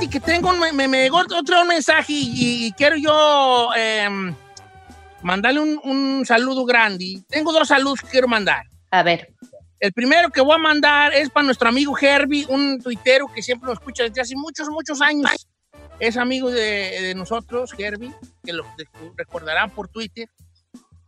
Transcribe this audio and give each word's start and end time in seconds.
fíjate 0.00 0.08
que 0.10 0.20
tengo, 0.20 0.50
un- 0.50 0.76
me, 0.76 0.88
me 0.88 1.10
otro 1.10 1.64
mensaje 1.64 2.12
y, 2.12 2.66
y 2.66 2.72
quiero 2.72 2.96
yo 2.96 3.70
em, 3.76 4.34
mandarle 5.22 5.60
un, 5.60 5.80
un 5.84 6.26
saludo 6.26 6.64
grande. 6.64 7.22
Tengo 7.28 7.52
dos 7.52 7.68
saludos 7.68 8.00
que 8.00 8.08
quiero 8.08 8.28
mandar. 8.28 8.64
A 8.90 9.02
ver. 9.02 9.32
El 9.78 9.92
primero 9.92 10.28
que 10.30 10.42
voy 10.42 10.54
a 10.54 10.58
mandar 10.58 11.14
es 11.14 11.30
para 11.30 11.46
nuestro 11.46 11.68
amigo 11.68 11.96
Herbie, 11.98 12.44
un 12.50 12.80
tuitero 12.82 13.26
que 13.34 13.42
siempre 13.42 13.66
nos 13.68 13.78
escucha 13.78 14.02
desde 14.02 14.20
hace 14.20 14.36
muchos, 14.36 14.68
muchos 14.68 15.00
años. 15.00 15.48
Es 15.98 16.16
amigo 16.16 16.50
de, 16.50 17.00
de 17.00 17.14
nosotros, 17.14 17.72
Herbie, 17.78 18.12
que 18.44 18.52
lo 18.52 18.64
recordarán 19.16 19.70
por 19.70 19.88
Twitter. 19.88 20.28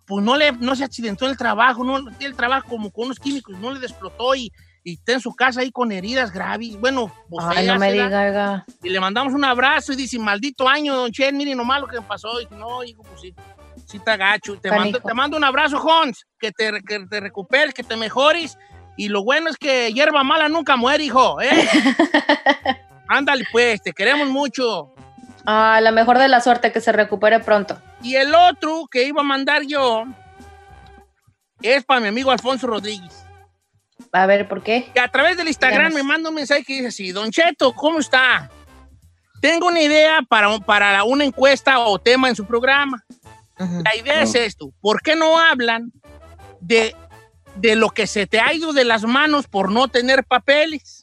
Pues 0.07 0.25
no, 0.25 0.37
le, 0.37 0.53
no 0.53 0.75
se 0.75 0.85
accidentó 0.85 1.27
en 1.27 1.33
el 1.33 1.37
trabajo, 1.37 1.85
no 1.85 1.99
el 2.21 2.35
trabajo 2.37 2.67
como 2.69 2.91
con 2.91 3.07
unos 3.07 3.19
químicos, 3.19 3.57
no 3.59 3.73
le 3.73 3.87
explotó 3.87 4.35
y, 4.35 4.51
y 4.85 4.95
está 4.95 5.13
en 5.13 5.21
su 5.21 5.35
casa 5.35 5.61
ahí 5.61 5.71
con 5.71 5.93
heridas 5.93 6.33
graves. 6.33 6.79
Bueno, 6.81 7.13
pues 7.29 7.45
Ay, 7.49 7.67
no 7.67 7.79
me 7.79 7.93
diga. 7.93 8.65
Y 8.83 8.91
le 8.91 9.01
mandamos 9.01 9.33
un 9.33 9.45
abrazo 9.45 9.93
y 9.93 9.97
dice, 9.97 10.19
maldito 10.19 10.69
año, 10.69 10.97
don 10.97 11.13
Chen, 11.13 11.37
mire 11.37 11.55
nomás 11.55 11.81
lo 11.81 11.87
que 11.87 12.01
me 12.01 12.07
pasó. 12.07 12.41
Y 12.41 12.49
no, 12.55 12.83
hijo, 12.83 13.03
pues 13.03 13.21
sí, 13.21 13.35
sí 13.87 13.99
está 13.99 14.17
gacho. 14.17 14.59
Te 14.59 14.71
mando, 14.71 15.01
te 15.01 15.15
mando 15.15 15.37
un 15.37 15.45
abrazo, 15.45 15.79
Hans, 15.89 16.27
que 16.39 16.51
te, 16.51 16.83
que 16.83 17.07
te 17.07 17.21
recuperes, 17.21 17.75
que 17.75 17.85
te 17.85 17.97
mejores. 17.97 18.59
Y 18.97 19.09
lo 19.09 19.23
bueno 19.23 19.49
es 19.49 19.57
que 19.57 19.93
hierba 19.93 20.25
mala 20.25 20.49
nunca 20.49 20.77
muere, 20.77 21.05
hijo, 21.05 21.41
¿eh? 21.41 21.51
Ándale, 23.09 23.45
pues, 23.53 23.83
te 23.83 23.93
queremos 23.93 24.29
mucho. 24.29 24.93
Ah, 25.47 25.81
la 25.83 25.93
mejor 25.93 26.19
de 26.19 26.29
la 26.29 26.41
suerte, 26.41 26.73
que 26.73 26.81
se 26.81 26.93
recupere 26.93 27.41
pronto. 27.41 27.79
Y 28.03 28.17
el 28.17 28.35
otro 28.35 28.87
que 28.91 29.05
iba 29.05 29.21
a 29.21 29.25
mandar 29.25 29.63
yo 29.63 30.05
es 31.63 31.85
para 31.85 32.01
mi 32.01 32.09
amigo 32.09 32.31
Alfonso 32.31 32.67
Rodríguez. 32.67 33.25
A 34.13 34.27
ver, 34.27 34.47
¿por 34.47 34.63
qué? 34.63 34.91
que 34.93 35.01
a 35.01 35.09
través 35.09 35.39
del 35.39 35.49
Instagram 35.49 35.89
Díganos. 35.89 35.95
me 35.95 36.03
manda 36.03 36.29
un 36.29 36.35
mensaje 36.35 36.63
que 36.65 36.75
dice 36.75 36.89
así, 36.89 37.13
Don 37.13 37.31
Cheto, 37.31 37.73
¿cómo 37.73 37.99
está? 37.99 38.51
Tengo 39.41 39.69
una 39.69 39.81
idea 39.81 40.21
para, 40.29 40.59
para 40.59 41.03
una 41.03 41.25
encuesta 41.25 41.79
o 41.81 41.99
tema 41.99 42.29
en 42.29 42.37
su 42.37 42.47
programa. 42.47 43.05
La 43.59 43.97
idea 43.97 44.23
es 44.23 44.35
esto, 44.35 44.73
¿por 44.81 45.03
qué 45.03 45.15
no 45.15 45.39
hablan 45.39 45.93
de, 46.61 46.97
de 47.57 47.77
lo 47.77 47.91
que 47.91 48.07
se 48.07 48.27
te 48.27 48.41
ha 48.41 48.53
ido 48.53 48.73
de 48.73 48.85
las 48.85 49.05
manos 49.05 49.47
por 49.47 49.71
no 49.71 49.89
tener 49.89 50.25
papeles? 50.25 51.03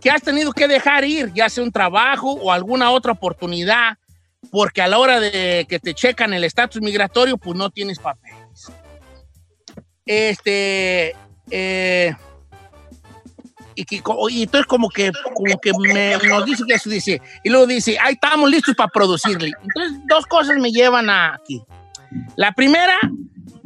Que 0.00 0.10
has 0.10 0.22
tenido 0.22 0.52
que 0.52 0.68
dejar 0.68 1.04
ir, 1.04 1.32
ya 1.32 1.48
sea 1.48 1.64
un 1.64 1.72
trabajo 1.72 2.32
o 2.32 2.52
alguna 2.52 2.90
otra 2.90 3.12
oportunidad, 3.12 3.98
porque 4.50 4.82
a 4.82 4.88
la 4.88 4.98
hora 4.98 5.20
de 5.20 5.64
que 5.68 5.78
te 5.78 5.94
checan 5.94 6.32
el 6.34 6.44
estatus 6.44 6.82
migratorio, 6.82 7.38
pues 7.38 7.56
no 7.56 7.70
tienes 7.70 7.98
papeles. 7.98 8.72
Este, 10.04 11.14
eh, 11.50 12.14
y, 13.74 13.84
que, 13.84 14.02
y 14.30 14.42
entonces 14.42 14.66
como 14.66 14.88
que, 14.88 15.12
como 15.34 15.58
que 15.60 15.72
me- 15.78 16.16
nos 16.28 16.44
dice 16.44 16.64
que 16.66 16.74
eso 16.74 16.90
dice, 16.90 17.22
y 17.44 17.48
luego 17.48 17.66
dice, 17.66 17.96
ahí 18.00 18.14
estamos 18.14 18.50
listos 18.50 18.74
para 18.74 18.88
producirle. 18.88 19.52
Entonces, 19.62 20.00
dos 20.08 20.26
cosas 20.26 20.56
me 20.58 20.72
llevan 20.72 21.08
a 21.10 21.34
aquí. 21.34 21.62
La 22.36 22.52
primera, 22.52 22.96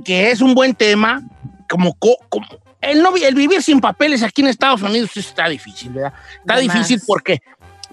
que 0.04 0.30
es 0.30 0.40
un 0.42 0.54
buen 0.54 0.74
tema, 0.74 1.22
como, 1.68 1.94
co- 1.94 2.18
como 2.28 2.46
el, 2.82 3.02
no, 3.02 3.16
el 3.16 3.34
vivir 3.34 3.62
sin 3.62 3.80
papeles 3.80 4.22
aquí 4.22 4.42
en 4.42 4.48
Estados 4.48 4.82
Unidos 4.82 5.16
está 5.16 5.48
difícil, 5.48 5.92
¿verdad? 5.92 6.12
Está 6.40 6.56
De 6.56 6.62
difícil 6.62 7.00
porque, 7.06 7.40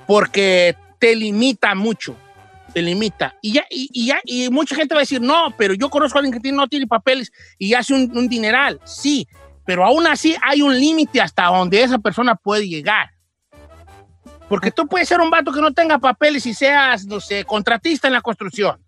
porque 0.06 0.76
te 0.98 1.16
limita 1.16 1.74
mucho, 1.76 2.18
te 2.74 2.82
limita. 2.82 3.36
Y 3.42 3.54
ya, 3.54 3.66
y, 3.70 3.90
y 3.94 4.08
ya, 4.08 4.20
y 4.26 4.50
mucha 4.50 4.76
gente 4.76 4.94
va 4.94 5.00
a 5.00 5.04
decir, 5.04 5.22
no, 5.22 5.56
pero 5.58 5.74
yo 5.74 5.90
conozco 5.90 6.18
a 6.18 6.20
alguien 6.20 6.34
que 6.34 6.40
tiene- 6.42 6.58
no 6.58 6.68
tiene 6.68 6.86
papeles 6.88 7.32
y 7.58 7.74
hace 7.76 7.94
un, 7.94 8.12
un 8.18 8.28
dineral. 8.28 8.82
Sí, 8.84 9.26
pero 9.66 9.86
aún 9.86 10.08
así 10.08 10.36
hay 10.42 10.62
un 10.62 10.78
límite 10.78 11.22
hasta 11.22 11.46
donde 11.46 11.82
esa 11.84 12.00
persona 12.00 12.36
puede 12.36 12.68
llegar. 12.68 13.12
Porque 14.48 14.72
tú 14.72 14.88
puedes 14.88 15.08
ser 15.08 15.22
un 15.22 15.30
vato 15.30 15.52
que 15.52 15.62
no 15.62 15.72
tenga 15.74 16.00
papeles 16.00 16.46
y 16.48 16.54
seas, 16.54 17.06
no 17.06 17.20
sé, 17.20 17.46
contratista 17.46 18.08
en 18.08 18.14
la 18.14 18.22
construcción. 18.22 18.82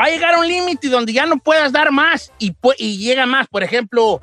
Va 0.00 0.04
a 0.04 0.10
llegar 0.10 0.34
a 0.34 0.38
un 0.40 0.46
límite 0.46 0.88
donde 0.88 1.12
ya 1.12 1.26
no 1.26 1.38
puedas 1.38 1.72
dar 1.72 1.90
más 1.90 2.30
y, 2.38 2.54
y 2.78 2.98
llega 2.98 3.26
más. 3.26 3.48
Por 3.48 3.64
ejemplo, 3.64 4.20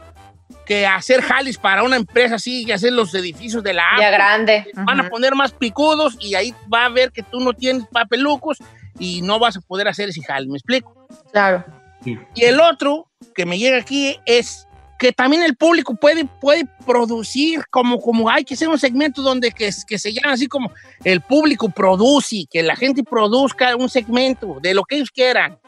que 0.65 0.85
hacer 0.85 1.21
jales 1.21 1.57
para 1.57 1.83
una 1.83 1.95
empresa 1.97 2.35
así, 2.35 2.65
que 2.65 2.73
hacer 2.73 2.93
los 2.93 3.13
edificios 3.15 3.63
de 3.63 3.73
la 3.73 3.83
Ya 3.99 4.11
grande. 4.11 4.67
van 4.75 4.99
a 5.01 5.09
poner 5.09 5.35
más 5.35 5.51
picudos 5.51 6.15
y 6.21 6.35
ahí 6.35 6.53
va 6.73 6.85
a 6.85 6.89
ver 6.89 7.11
que 7.11 7.23
tú 7.23 7.39
no 7.39 7.53
tienes 7.53 7.85
papelucos 7.91 8.59
y 8.99 9.21
no 9.23 9.39
vas 9.39 9.57
a 9.57 9.61
poder 9.61 9.87
hacer 9.87 10.09
ese 10.09 10.21
jale. 10.21 10.47
¿Me 10.47 10.53
explico? 10.57 11.07
Claro. 11.31 11.65
Y 12.05 12.43
el 12.43 12.59
otro 12.59 13.07
que 13.33 13.45
me 13.45 13.57
llega 13.57 13.77
aquí 13.77 14.17
es 14.25 14.67
que 14.99 15.11
también 15.11 15.43
el 15.43 15.55
público 15.55 15.95
puede, 15.95 16.25
puede 16.25 16.65
producir, 16.85 17.65
como, 17.69 17.99
como 17.99 18.29
hay 18.29 18.45
que 18.45 18.53
hacer 18.53 18.69
un 18.69 18.79
segmento 18.79 19.21
donde 19.21 19.51
que, 19.51 19.69
que 19.87 19.99
se 19.99 20.13
llama 20.13 20.33
así 20.33 20.47
como 20.47 20.71
el 21.03 21.19
público 21.21 21.69
produce, 21.69 22.45
que 22.49 22.63
la 22.63 22.75
gente 22.75 23.03
produzca 23.03 23.75
un 23.75 23.89
segmento 23.89 24.59
de 24.61 24.73
lo 24.73 24.83
que 24.83 24.95
ellos 24.95 25.11
quieran. 25.11 25.59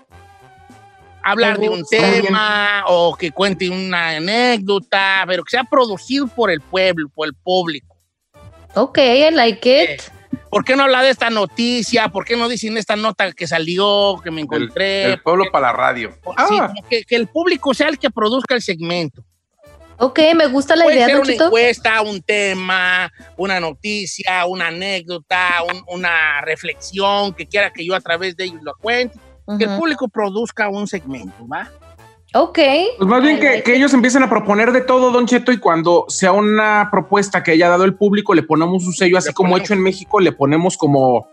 Hablar 1.21 1.59
de 1.59 1.69
un 1.69 1.83
tema 1.83 2.83
o 2.87 3.15
que 3.15 3.31
cuente 3.31 3.69
una 3.69 4.11
anécdota, 4.11 5.25
pero 5.27 5.43
que 5.43 5.49
sea 5.49 5.63
producido 5.63 6.27
por 6.27 6.51
el 6.51 6.61
pueblo, 6.61 7.09
por 7.13 7.27
el 7.27 7.33
público. 7.33 7.97
Ok, 8.75 8.99
I 8.99 9.31
like 9.31 9.83
it. 9.83 10.14
¿Por 10.55 10.63
qué 10.63 10.77
no 10.77 10.83
habla 10.83 11.03
de 11.03 11.09
esta 11.09 11.29
noticia? 11.29 12.07
¿Por 12.07 12.23
qué 12.23 12.37
no 12.37 12.47
dicen 12.47 12.77
esta 12.77 12.95
nota 12.95 13.29
que 13.33 13.45
salió, 13.45 14.21
que 14.23 14.31
me 14.31 14.39
El, 14.39 14.45
encontré? 14.45 15.03
el 15.11 15.21
pueblo 15.21 15.43
para 15.51 15.67
la 15.67 15.73
radio. 15.73 16.11
Sí, 16.47 16.57
Ah, 16.57 16.73
que, 16.89 17.03
que 17.03 17.15
el 17.17 17.27
público 17.27 17.73
sea 17.73 17.89
el 17.89 17.99
que 17.99 18.09
produzca 18.09 18.55
el 18.55 18.61
segmento. 18.61 19.21
Ok, 19.97 20.17
me 20.33 20.47
gusta 20.47 20.77
la 20.77 20.85
Puede 20.85 20.95
idea, 20.95 21.07
ser 21.07 21.19
una 21.19 21.33
encuesta, 21.33 22.01
un 22.03 22.21
tema, 22.21 23.11
una 23.35 23.59
noticia, 23.59 24.45
una 24.45 24.67
anécdota, 24.67 25.61
un- 25.69 25.83
una 25.89 26.39
reflexión 26.39 27.33
que 27.33 27.45
quiera 27.47 27.73
que 27.73 27.85
yo 27.85 27.93
a 27.93 27.99
través 27.99 28.37
de 28.37 28.45
ellos 28.45 28.61
lo 28.63 28.75
cuente. 28.75 29.19
Que 29.59 29.65
el 29.65 29.77
público 29.77 30.07
produzca 30.07 30.69
un 30.69 30.87
segmento, 30.87 31.45
¿va? 31.49 31.69
Ok. 32.37 32.59
Pues 32.97 33.09
más 33.09 33.23
bien 33.23 33.39
que, 33.39 33.63
ellos 33.73 33.93
empiecen 33.93 34.21
a 34.23 34.29
proponer 34.29 34.73
de 34.73 34.81
todo, 34.81 35.11
Don 35.11 35.25
Cheto, 35.25 35.53
y 35.53 35.57
cuando 35.57 36.05
sea 36.09 36.33
una 36.33 36.89
propuesta 36.91 37.41
que 37.43 37.51
haya 37.51 37.69
dado 37.69 37.85
el 37.85 37.95
público, 37.95 38.33
le 38.33 38.43
ponemos 38.43 38.85
un 38.85 38.91
sello, 38.93 39.17
así 39.17 39.29
Le 39.29 39.33
como 39.33 39.51
ponemos- 39.51 39.61
hecho 39.61 39.73
en 39.73 39.81
México, 39.81 40.19
le 40.19 40.33
ponemos 40.33 40.75
como 40.75 41.27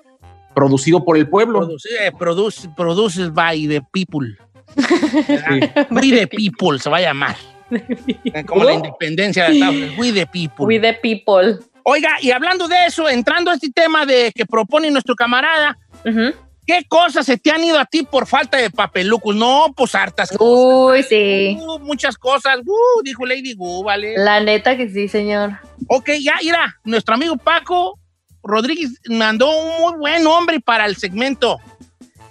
producido 0.54 1.04
por 1.04 1.16
el 1.16 1.28
pueblo. 1.28 1.58
Produce, 1.60 1.88
eh, 2.06 2.12
produce, 2.16 2.68
produces 2.76 3.32
by 3.34 3.66
the 3.66 3.82
people. 3.92 4.36
Sí. 4.76 5.60
We 5.90 6.10
the 6.12 6.26
people 6.28 6.78
se 6.78 6.88
va 6.88 6.98
a 6.98 7.00
llamar. 7.02 7.36
Como 8.46 8.64
la 8.64 8.74
independencia 8.74 9.46
de 9.48 9.54
Estados 9.54 9.74
Unidos. 9.74 9.94
We 9.98 10.12
the 10.12 10.26
people. 10.26 10.66
We 10.66 10.78
the 10.78 10.92
people. 10.94 11.58
Oiga, 11.84 12.10
y 12.20 12.30
hablando 12.30 12.68
de 12.68 12.76
eso, 12.86 13.08
entrando 13.08 13.50
a 13.50 13.54
este 13.54 13.70
tema 13.70 14.06
de 14.06 14.30
que 14.34 14.46
propone 14.46 14.90
nuestro 14.90 15.16
camarada, 15.16 15.76
Ujú. 16.04 16.32
¿Qué 16.72 16.86
cosas 16.88 17.26
se 17.26 17.36
te 17.36 17.50
han 17.50 17.62
ido 17.62 17.78
a 17.78 17.84
ti 17.84 18.02
por 18.02 18.26
falta 18.26 18.56
de 18.56 18.70
papelucos? 18.70 19.36
No, 19.36 19.66
pues 19.76 19.94
hartas 19.94 20.30
cosas. 20.30 20.42
Uy, 20.42 21.02
sí. 21.02 21.58
Uh, 21.60 21.78
muchas 21.80 22.16
cosas. 22.16 22.58
Uh, 22.64 23.02
dijo 23.02 23.26
Lady 23.26 23.54
Gu, 23.54 23.84
¿vale? 23.84 24.14
La 24.16 24.40
neta 24.40 24.76
que 24.76 24.88
sí, 24.88 25.08
señor. 25.08 25.58
Ok, 25.88 26.10
ya, 26.20 26.34
mira, 26.42 26.78
nuestro 26.84 27.14
amigo 27.14 27.36
Paco 27.36 27.98
Rodríguez 28.42 28.90
mandó 29.08 29.50
un 29.50 29.82
muy 29.82 29.98
buen 29.98 30.24
nombre 30.24 30.60
para 30.60 30.86
el 30.86 30.96
segmento. 30.96 31.58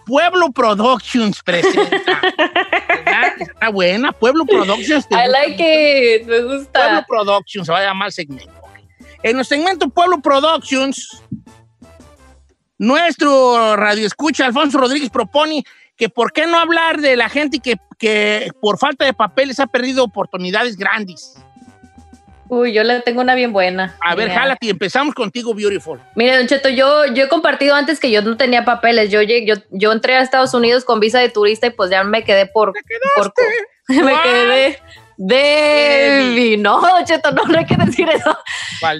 Pueblo 0.05 0.51
Productions 0.51 1.41
presenta. 1.43 2.21
¿Verdad? 2.87 3.33
Está 3.39 3.69
buena, 3.69 4.11
Pueblo 4.11 4.45
Productions. 4.45 5.07
¿te 5.07 5.15
I 5.15 5.27
like 5.27 6.15
it. 6.15 6.27
Me 6.27 6.39
Pueblo 6.39 6.57
gusta. 6.57 7.05
Productions, 7.07 7.67
se 7.67 7.71
va 7.71 7.79
a 7.79 7.83
llamar 7.83 8.07
el 8.07 8.13
segmento. 8.13 8.51
En 9.23 9.37
el 9.37 9.45
segmento 9.45 9.87
Pueblo 9.87 10.19
Productions, 10.19 11.21
nuestro 12.81 13.75
radio 13.75 14.07
escucha 14.07 14.47
Alfonso 14.47 14.79
Rodríguez 14.79 15.11
propone 15.11 15.63
que 15.95 16.09
por 16.09 16.33
qué 16.33 16.47
no 16.47 16.57
hablar 16.57 16.99
de 16.99 17.15
la 17.15 17.29
gente 17.29 17.59
que, 17.59 17.77
que 17.99 18.49
por 18.59 18.79
falta 18.79 19.05
de 19.05 19.13
papeles 19.13 19.59
ha 19.59 19.67
perdido 19.67 20.03
oportunidades 20.03 20.75
grandes. 20.77 21.35
Uy, 22.49 22.73
yo 22.73 22.83
le 22.83 22.99
tengo 23.01 23.21
una 23.21 23.35
bien 23.35 23.53
buena. 23.53 23.95
A 24.01 24.15
ver, 24.15 24.29
Mira. 24.29 24.41
jálate 24.41 24.67
empezamos 24.67 25.13
contigo, 25.13 25.53
Beautiful. 25.53 25.99
Mire, 26.15 26.37
Don 26.37 26.47
Cheto, 26.47 26.69
yo, 26.69 27.05
yo 27.05 27.25
he 27.25 27.29
compartido 27.29 27.75
antes 27.75 27.99
que 27.99 28.09
yo 28.09 28.23
no 28.23 28.35
tenía 28.35 28.65
papeles. 28.65 29.11
Yo, 29.11 29.21
yo, 29.21 29.55
yo 29.69 29.91
entré 29.91 30.15
a 30.15 30.21
Estados 30.21 30.55
Unidos 30.55 30.83
con 30.83 30.99
visa 30.99 31.19
de 31.19 31.29
turista 31.29 31.67
y 31.67 31.69
pues 31.69 31.91
ya 31.91 32.03
me 32.03 32.23
quedé 32.23 32.47
por. 32.47 32.73
por 33.15 33.33
me 33.87 34.21
quedé 34.23 34.79
de. 35.23 36.57
No, 36.59 36.81
Cheto, 37.05 37.31
no, 37.31 37.43
no 37.43 37.59
hay 37.59 37.65
que 37.65 37.77
decir 37.77 38.09
eso. 38.09 38.37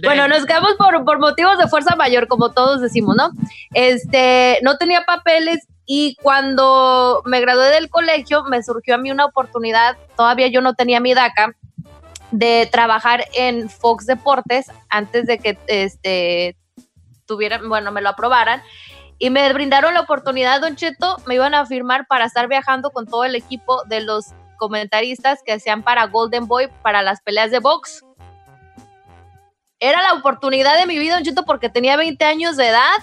Bueno, 0.03 0.27
nos 0.27 0.45
quedamos 0.45 0.73
por, 0.75 1.03
por 1.03 1.19
motivos 1.19 1.57
de 1.57 1.67
fuerza 1.67 1.95
mayor, 1.95 2.27
como 2.27 2.51
todos 2.51 2.81
decimos, 2.81 3.15
¿no? 3.15 3.31
Este, 3.73 4.59
no 4.61 4.77
tenía 4.77 5.03
papeles 5.05 5.67
y 5.85 6.15
cuando 6.21 7.23
me 7.25 7.41
gradué 7.41 7.69
del 7.69 7.89
colegio 7.89 8.43
me 8.43 8.61
surgió 8.61 8.95
a 8.95 8.97
mí 8.97 9.09
una 9.11 9.25
oportunidad, 9.25 9.97
todavía 10.15 10.47
yo 10.47 10.61
no 10.61 10.75
tenía 10.75 10.99
mi 10.99 11.13
DACA, 11.13 11.55
de 12.29 12.69
trabajar 12.71 13.25
en 13.33 13.69
Fox 13.69 14.05
Deportes 14.05 14.67
antes 14.89 15.25
de 15.25 15.39
que 15.39 15.57
este 15.67 16.55
tuvieran, 17.25 17.67
bueno, 17.67 17.91
me 17.91 18.01
lo 18.01 18.09
aprobaran. 18.09 18.61
Y 19.17 19.29
me 19.29 19.51
brindaron 19.53 19.93
la 19.93 20.01
oportunidad, 20.01 20.61
Don 20.61 20.75
Cheto, 20.75 21.17
me 21.27 21.35
iban 21.35 21.53
a 21.53 21.65
firmar 21.65 22.07
para 22.07 22.25
estar 22.25 22.47
viajando 22.47 22.89
con 22.89 23.05
todo 23.05 23.23
el 23.23 23.35
equipo 23.35 23.83
de 23.85 24.01
los 24.01 24.33
comentaristas 24.61 25.39
que 25.43 25.53
hacían 25.53 25.81
para 25.81 26.05
Golden 26.05 26.45
Boy 26.45 26.69
para 26.83 27.01
las 27.01 27.19
peleas 27.21 27.49
de 27.49 27.57
box. 27.57 28.05
era 29.79 30.03
la 30.03 30.13
oportunidad 30.13 30.77
de 30.77 30.85
mi 30.85 30.99
vida, 30.99 31.15
Don 31.15 31.23
Cheto, 31.23 31.45
porque 31.45 31.67
tenía 31.67 31.97
20 31.97 32.23
años 32.25 32.57
de 32.57 32.67
edad 32.67 32.93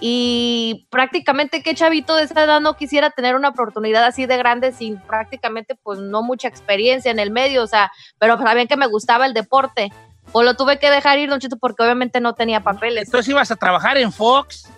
y 0.00 0.88
prácticamente 0.90 1.62
qué 1.62 1.76
chavito 1.76 2.16
de 2.16 2.24
esa 2.24 2.42
edad 2.42 2.60
no 2.60 2.74
quisiera 2.74 3.10
tener 3.10 3.36
una 3.36 3.50
oportunidad 3.50 4.04
así 4.04 4.26
de 4.26 4.36
grande 4.36 4.72
sin 4.72 4.98
prácticamente 4.98 5.76
pues 5.76 6.00
no 6.00 6.24
mucha 6.24 6.48
experiencia 6.48 7.12
en 7.12 7.20
el 7.20 7.30
medio, 7.30 7.62
o 7.62 7.68
sea, 7.68 7.92
pero 8.18 8.36
sabían 8.36 8.66
que 8.66 8.76
me 8.76 8.88
gustaba 8.88 9.24
el 9.24 9.34
deporte. 9.34 9.92
O 10.32 10.42
lo 10.42 10.54
tuve 10.54 10.80
que 10.80 10.90
dejar 10.90 11.18
ir, 11.18 11.30
Don 11.30 11.38
Cheto, 11.38 11.58
porque 11.58 11.84
obviamente 11.84 12.20
no 12.20 12.34
tenía 12.34 12.60
papeles. 12.64 13.04
Entonces 13.04 13.28
ibas 13.28 13.52
a 13.52 13.56
trabajar 13.56 13.96
en 13.98 14.12
Fox 14.12 14.68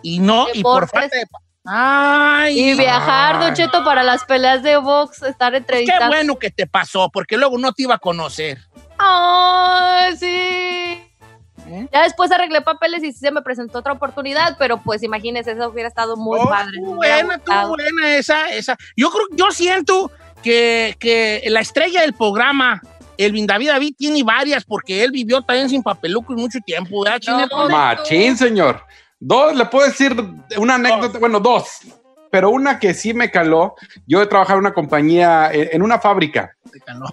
y 0.00 0.20
no, 0.20 0.46
y 0.54 0.62
por 0.62 0.88
falta 0.88 1.16
de... 1.16 1.26
Ay, 1.64 2.58
Y 2.60 2.74
viajar, 2.74 3.38
Don 3.40 3.48
Ay. 3.50 3.54
Cheto, 3.54 3.82
para 3.84 4.02
las 4.02 4.24
peleas 4.24 4.62
de 4.62 4.76
box, 4.76 5.22
estar 5.22 5.52
qué 5.52 5.58
entrevistando. 5.58 6.06
bueno 6.08 6.38
que 6.38 6.50
te 6.50 6.66
pasó, 6.66 7.08
porque 7.10 7.36
luego 7.38 7.56
no 7.58 7.72
te 7.72 7.82
iba 7.84 7.94
a 7.94 7.98
conocer. 7.98 8.58
¡Ay, 8.98 10.16
sí! 10.16 10.26
¿Eh? 11.66 11.88
Ya 11.90 12.02
después 12.02 12.30
arreglé 12.30 12.60
papeles 12.60 13.02
y 13.02 13.12
sí 13.12 13.18
se 13.18 13.30
me 13.30 13.40
presentó 13.40 13.78
otra 13.78 13.92
oportunidad, 13.94 14.56
pero 14.58 14.82
pues 14.82 15.02
imagínese, 15.02 15.52
eso 15.52 15.70
hubiera 15.70 15.88
estado 15.88 16.16
muy 16.16 16.38
Oh, 16.42 16.48
padre. 16.48 16.72
hubiera 16.82 17.16
buena, 17.22 17.36
gustado. 17.38 17.68
buena 17.70 18.14
esa, 18.16 18.50
esa. 18.50 18.76
Yo 18.96 19.10
creo, 19.10 19.24
yo 19.32 19.50
siento 19.50 20.10
que, 20.42 20.94
que 21.00 21.42
la 21.48 21.60
estrella 21.60 22.02
del 22.02 22.12
programa, 22.12 22.82
Elvin 23.16 23.46
David 23.46 23.68
David, 23.70 23.94
tiene 23.96 24.22
varias, 24.22 24.64
porque 24.64 25.02
él 25.02 25.10
vivió 25.12 25.40
también 25.40 25.70
sin 25.70 25.82
papelucos 25.82 26.36
mucho 26.36 26.58
tiempo, 26.60 27.02
¿verdad? 27.02 27.48
No, 27.50 27.68
Machín, 27.70 28.36
señor. 28.36 28.84
Dos, 29.26 29.56
le 29.56 29.64
puedo 29.64 29.86
decir 29.86 30.14
una 30.58 30.74
anécdota, 30.74 31.18
bueno, 31.18 31.40
dos, 31.40 31.80
pero 32.30 32.50
una 32.50 32.78
que 32.78 32.92
sí 32.92 33.14
me 33.14 33.30
caló. 33.30 33.74
Yo 34.06 34.20
he 34.20 34.26
trabajado 34.26 34.58
en 34.58 34.66
una 34.66 34.74
compañía, 34.74 35.50
en, 35.50 35.68
en 35.72 35.82
una 35.82 35.98
fábrica. 35.98 36.54
No. 36.98 37.06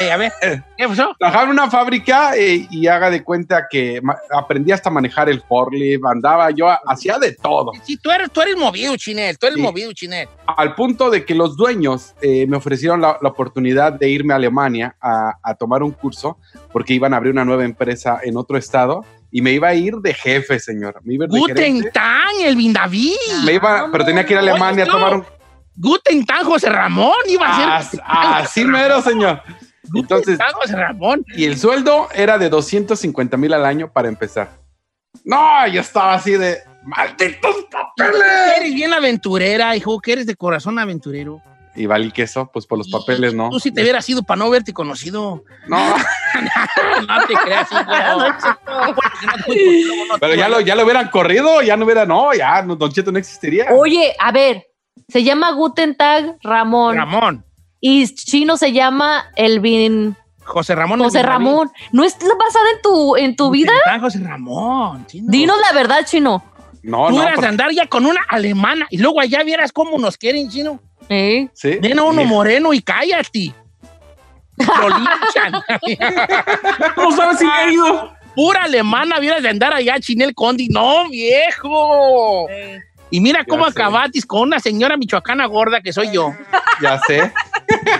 Eh, 0.00 0.10
a 0.10 0.16
ver, 0.16 0.32
¿qué 0.78 0.88
pasó? 0.88 1.14
Trabajaba 1.18 1.44
en 1.44 1.50
una 1.50 1.70
fábrica 1.70 2.34
eh, 2.36 2.66
y 2.70 2.86
haga 2.88 3.08
de 3.10 3.22
cuenta 3.22 3.66
que 3.70 4.00
aprendí 4.34 4.72
hasta 4.72 4.88
manejar 4.90 5.28
el 5.28 5.42
forklift, 5.42 6.02
andaba 6.06 6.50
yo, 6.50 6.66
hacía 6.88 7.18
de 7.18 7.32
todo. 7.34 7.70
Sí, 7.84 7.98
tú 7.98 8.10
eres, 8.10 8.30
tú 8.32 8.40
eres 8.40 8.56
movido, 8.56 8.96
Chinel, 8.96 9.38
tú 9.38 9.46
eres 9.46 9.56
Sí. 9.58 9.62
movido, 9.62 9.92
Chinel. 9.92 10.26
Al 10.46 10.74
punto 10.74 11.10
de 11.10 11.24
que 11.24 11.34
los 11.36 11.56
dueños 11.56 12.14
eh, 12.22 12.46
me 12.48 12.56
ofrecieron 12.56 13.00
la, 13.00 13.18
la 13.22 13.28
oportunidad 13.28 13.92
de 13.92 14.08
irme 14.08 14.32
a 14.32 14.36
Alemania 14.36 14.96
a, 15.00 15.34
a 15.42 15.54
tomar 15.54 15.82
un 15.84 15.92
curso 15.92 16.38
porque 16.72 16.94
iban 16.94 17.12
a 17.14 17.18
abrir 17.18 17.32
una 17.32 17.44
nueva 17.44 17.64
empresa 17.64 18.18
en 18.24 18.36
otro 18.38 18.56
estado 18.56 19.04
y 19.36 19.42
me 19.42 19.50
iba 19.50 19.66
a 19.66 19.74
ir 19.74 19.96
de 19.96 20.14
jefe, 20.14 20.60
señor. 20.60 21.00
Me 21.02 21.14
iba 21.14 21.24
a 21.24 21.26
ir 21.26 21.32
de 21.32 21.38
Guten 21.40 21.56
gerente. 21.56 21.90
Tag, 21.90 22.34
Elvin 22.40 22.72
David. 22.72 23.16
Me 23.44 23.54
iba, 23.54 23.88
pero 23.90 24.04
tenía 24.04 24.24
que 24.24 24.32
ir 24.32 24.36
a 24.36 24.42
Alemania 24.42 24.84
a 24.84 24.86
tomar 24.86 25.14
un... 25.16 25.24
Guten 25.74 26.24
Tag, 26.24 26.44
José 26.44 26.68
Ramón, 26.68 27.16
iba 27.26 27.76
a 27.76 27.82
ser. 27.82 28.00
Ah, 28.04 28.38
Así 28.44 28.64
mero, 28.64 29.02
señor. 29.02 29.42
Entonces, 29.92 30.38
Entonces, 30.38 30.54
José 30.54 30.76
Ramón. 30.76 31.26
y 31.34 31.46
el 31.46 31.58
sueldo 31.58 32.06
era 32.14 32.38
de 32.38 32.48
250 32.48 33.36
mil 33.36 33.52
al 33.52 33.66
año 33.66 33.92
para 33.92 34.06
empezar. 34.06 34.50
No, 35.24 35.66
yo 35.66 35.80
estaba 35.80 36.14
así 36.14 36.36
de 36.36 36.58
malditos 36.84 37.56
papeles. 37.72 38.22
Eres 38.56 38.72
bien 38.72 38.92
aventurera, 38.92 39.74
hijo, 39.74 40.00
que 40.00 40.12
eres 40.12 40.26
de 40.26 40.36
corazón 40.36 40.78
aventurero. 40.78 41.42
Y 41.76 41.86
valí 41.86 42.12
queso, 42.12 42.50
pues 42.52 42.66
por 42.66 42.78
los 42.78 42.88
papeles 42.88 43.34
no. 43.34 43.50
Tú 43.50 43.58
si 43.58 43.72
te 43.72 43.82
hubieras 43.82 44.08
ido 44.08 44.22
para 44.22 44.38
no 44.38 44.50
verte 44.50 44.72
conocido. 44.72 45.42
No, 45.66 45.78
No 47.08 47.26
te 47.26 47.34
creas, 47.34 47.68
pero 50.20 50.34
ya 50.34 50.48
lo, 50.48 50.60
ya 50.60 50.74
lo 50.74 50.84
hubieran 50.84 51.08
corrido, 51.10 51.62
ya 51.62 51.76
no 51.76 51.84
hubiera, 51.84 52.06
no, 52.06 52.32
ya, 52.34 52.62
no, 52.62 52.76
Don 52.76 52.92
Cheto 52.92 53.12
no 53.12 53.18
existiría. 53.18 53.66
Oye, 53.72 54.14
a 54.18 54.32
ver, 54.32 54.64
se 55.08 55.22
llama 55.22 55.52
Guten 55.52 55.96
Tag 55.96 56.36
Ramón 56.42 56.96
Ramón. 56.96 57.44
y 57.80 58.06
chino 58.14 58.56
se 58.56 58.72
llama 58.72 59.30
Elvin 59.36 60.16
José 60.44 60.74
Ramón. 60.74 61.00
José. 61.00 61.22
Ramón. 61.22 61.70
¿No 61.92 62.04
es 62.04 62.16
basada 62.18 62.70
en 62.76 62.82
tu, 62.82 63.16
en 63.16 63.36
tu 63.36 63.50
vida? 63.50 63.72
José 64.00 64.20
Ramón. 64.20 65.06
Dinos 65.12 65.56
la 65.60 65.72
verdad, 65.72 66.04
chino. 66.06 66.44
No, 66.82 67.08
Tú 67.08 67.16
no, 67.16 67.22
eras 67.22 67.40
de 67.40 67.46
andar 67.46 67.70
ya 67.72 67.86
con 67.86 68.04
una 68.04 68.20
alemana 68.28 68.86
y 68.90 68.98
luego 68.98 69.18
allá 69.20 69.42
vieras 69.42 69.72
cómo 69.72 69.98
nos 69.98 70.18
quieren, 70.18 70.50
chino. 70.50 70.80
¿Eh? 71.08 71.48
sí. 71.52 71.78
Ven 71.80 71.98
a 71.98 72.04
uno 72.04 72.24
moreno 72.24 72.72
y 72.72 72.80
cállate. 72.82 73.52
Lo 74.56 74.88
linchan. 74.88 75.62
¿Cómo 76.94 77.12
sabes 77.16 77.38
si 77.38 77.46
ido? 77.72 78.14
Pura 78.34 78.64
alemana 78.64 79.18
vieras 79.20 79.42
de 79.42 79.48
andar 79.48 79.72
allá, 79.74 79.98
Chinel 80.00 80.34
Condi. 80.34 80.68
No, 80.68 81.08
viejo. 81.08 82.46
Y 83.10 83.20
mira 83.20 83.44
cómo 83.44 83.64
acabatis 83.64 84.26
con 84.26 84.40
una 84.42 84.58
señora 84.58 84.96
michoacana 84.96 85.46
gorda 85.46 85.80
que 85.80 85.92
soy 85.92 86.10
yo. 86.12 86.32
Ya 86.80 86.98
sé. 87.06 87.32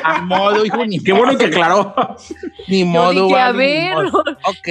A 0.03 0.19
modo, 0.23 0.65
hijo, 0.65 0.85
ni 0.85 0.99
Qué 0.99 1.12
bueno 1.12 1.37
que 1.39 1.47
aclaró. 1.47 1.95
Ni 2.67 2.81
Yo 2.81 2.87
modo, 2.87 3.27
dije, 3.29 3.39
a 3.39 3.53
ver. 3.53 3.95
modo. 3.95 4.23
Ok. 4.45 4.69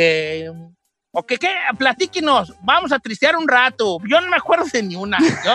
Ok, 1.15 1.33
¿qué? 1.39 1.49
Platíquenos. 1.77 2.53
Vamos 2.61 2.91
a 2.91 2.99
tristear 2.99 3.37
un 3.37 3.47
rato. 3.47 3.99
Yo 4.07 4.19
no 4.19 4.29
me 4.29 4.35
acuerdo 4.35 4.65
de 4.65 4.83
ni 4.83 4.95
una. 4.95 5.17
Yo- 5.19 5.53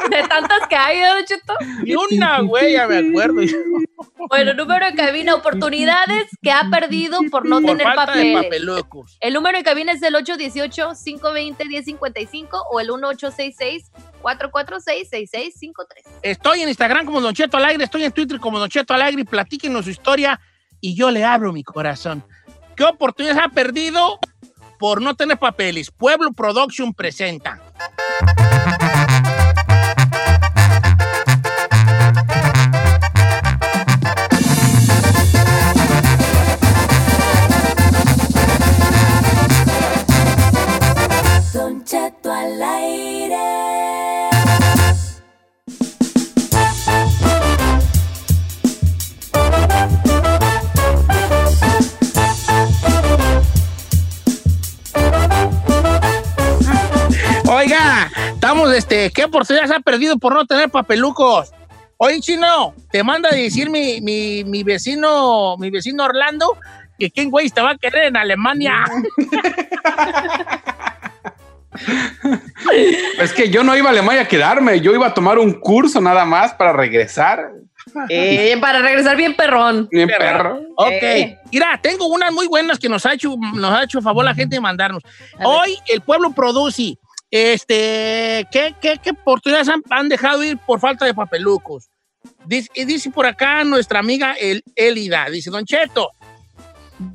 De 0.10 0.22
tantas 0.28 0.66
que 0.68 0.76
hay, 0.76 1.00
¿no, 1.00 1.24
Cheto? 1.24 1.54
ni 1.82 1.94
una, 1.94 2.40
güey, 2.40 2.72
ya 2.72 2.86
me 2.86 2.98
acuerdo. 2.98 3.40
Bueno, 4.28 4.54
número 4.54 4.86
de 4.86 4.94
cabina, 4.94 5.34
oportunidades 5.34 6.26
que 6.42 6.50
ha 6.52 6.68
perdido 6.70 7.18
por 7.30 7.46
no 7.46 7.60
Por 7.60 7.76
tener 7.76 7.86
falta 7.94 8.12
de 8.14 8.32
papeles. 8.32 8.42
papelucos. 8.44 9.16
El 9.20 9.34
número 9.34 9.58
de 9.58 9.64
cabina 9.64 9.92
es 9.92 10.02
el 10.02 10.14
818-520-1055 10.14 12.48
o 12.70 12.80
el 12.80 12.88
1866-446-6653. 12.90 15.84
Estoy 16.22 16.62
en 16.62 16.68
Instagram 16.68 17.06
como 17.06 17.20
Don 17.20 17.34
Cheto 17.34 17.56
Alegre, 17.56 17.84
estoy 17.84 18.04
en 18.04 18.12
Twitter 18.12 18.38
como 18.40 18.58
Don 18.58 18.68
Cheto 18.68 18.94
Alegre. 18.94 19.24
Platíquenos 19.24 19.84
su 19.84 19.90
historia 19.90 20.40
y 20.80 20.94
yo 20.94 21.10
le 21.10 21.24
abro 21.24 21.52
mi 21.52 21.64
corazón. 21.64 22.24
¿Qué 22.76 22.84
oportunidades 22.84 23.42
ha 23.42 23.48
perdido 23.48 24.18
por 24.78 25.02
no 25.02 25.14
tener 25.14 25.38
papeles? 25.38 25.90
Pueblo 25.90 26.32
Production 26.32 26.94
presenta. 26.94 27.60
Oiga, 57.60 58.10
estamos, 58.32 58.72
este, 58.72 59.10
¿qué 59.10 59.24
oportunidades 59.24 59.70
ha 59.70 59.80
perdido 59.80 60.16
por 60.18 60.32
no 60.32 60.46
tener 60.46 60.70
papelucos? 60.70 61.50
Oye, 61.98 62.18
chino, 62.20 62.74
te 62.90 63.04
manda 63.04 63.28
a 63.28 63.34
decir 63.34 63.68
mi, 63.68 64.00
mi, 64.00 64.44
mi 64.44 64.62
vecino, 64.62 65.58
mi 65.58 65.68
vecino 65.68 66.04
Orlando, 66.04 66.56
que 66.98 67.10
quién 67.10 67.30
güey 67.30 67.50
te 67.50 67.60
va 67.60 67.72
a 67.72 67.76
querer 67.76 68.04
en 68.06 68.16
Alemania. 68.16 68.84
Es 73.18 73.32
que 73.32 73.48
yo 73.48 73.62
no 73.62 73.74
iba 73.76 73.88
a 73.88 73.92
Alemania 73.92 74.22
a 74.22 74.28
quedarme, 74.28 74.80
yo 74.80 74.92
iba 74.92 75.06
a 75.06 75.14
tomar 75.14 75.38
un 75.38 75.52
curso 75.52 76.00
nada 76.00 76.24
más 76.24 76.52
para 76.54 76.72
regresar. 76.72 77.52
Eh, 78.08 78.56
para 78.60 78.80
regresar 78.80 79.16
bien 79.16 79.34
perrón. 79.34 79.88
Bien 79.90 80.08
perro. 80.08 80.60
Ok, 80.76 80.88
Eh. 80.92 81.38
mira, 81.50 81.78
tengo 81.82 82.06
unas 82.08 82.32
muy 82.32 82.48
buenas 82.48 82.78
que 82.78 82.88
nos 82.88 83.06
ha 83.06 83.14
hecho, 83.14 83.34
nos 83.54 83.72
ha 83.72 83.84
hecho 83.84 84.02
favor 84.02 84.24
la 84.24 84.34
gente 84.34 84.56
de 84.56 84.60
mandarnos. 84.60 85.02
Hoy 85.42 85.78
el 85.86 86.00
pueblo 86.00 86.32
produce, 86.32 86.98
este, 87.30 88.46
¿qué, 88.50 88.74
qué, 88.80 88.98
qué 89.02 89.10
oportunidades 89.10 89.68
han, 89.90 90.08
dejado 90.08 90.42
ir 90.42 90.58
por 90.58 90.80
falta 90.80 91.04
de 91.04 91.14
papelucos? 91.14 91.88
Dice, 92.44 92.68
y 92.74 92.84
dice 92.84 93.10
por 93.10 93.26
acá 93.26 93.64
nuestra 93.64 94.00
amiga 94.00 94.34
el, 94.38 94.62
Elida, 94.74 95.28
dice, 95.30 95.50
Don 95.50 95.64
Cheto, 95.64 96.10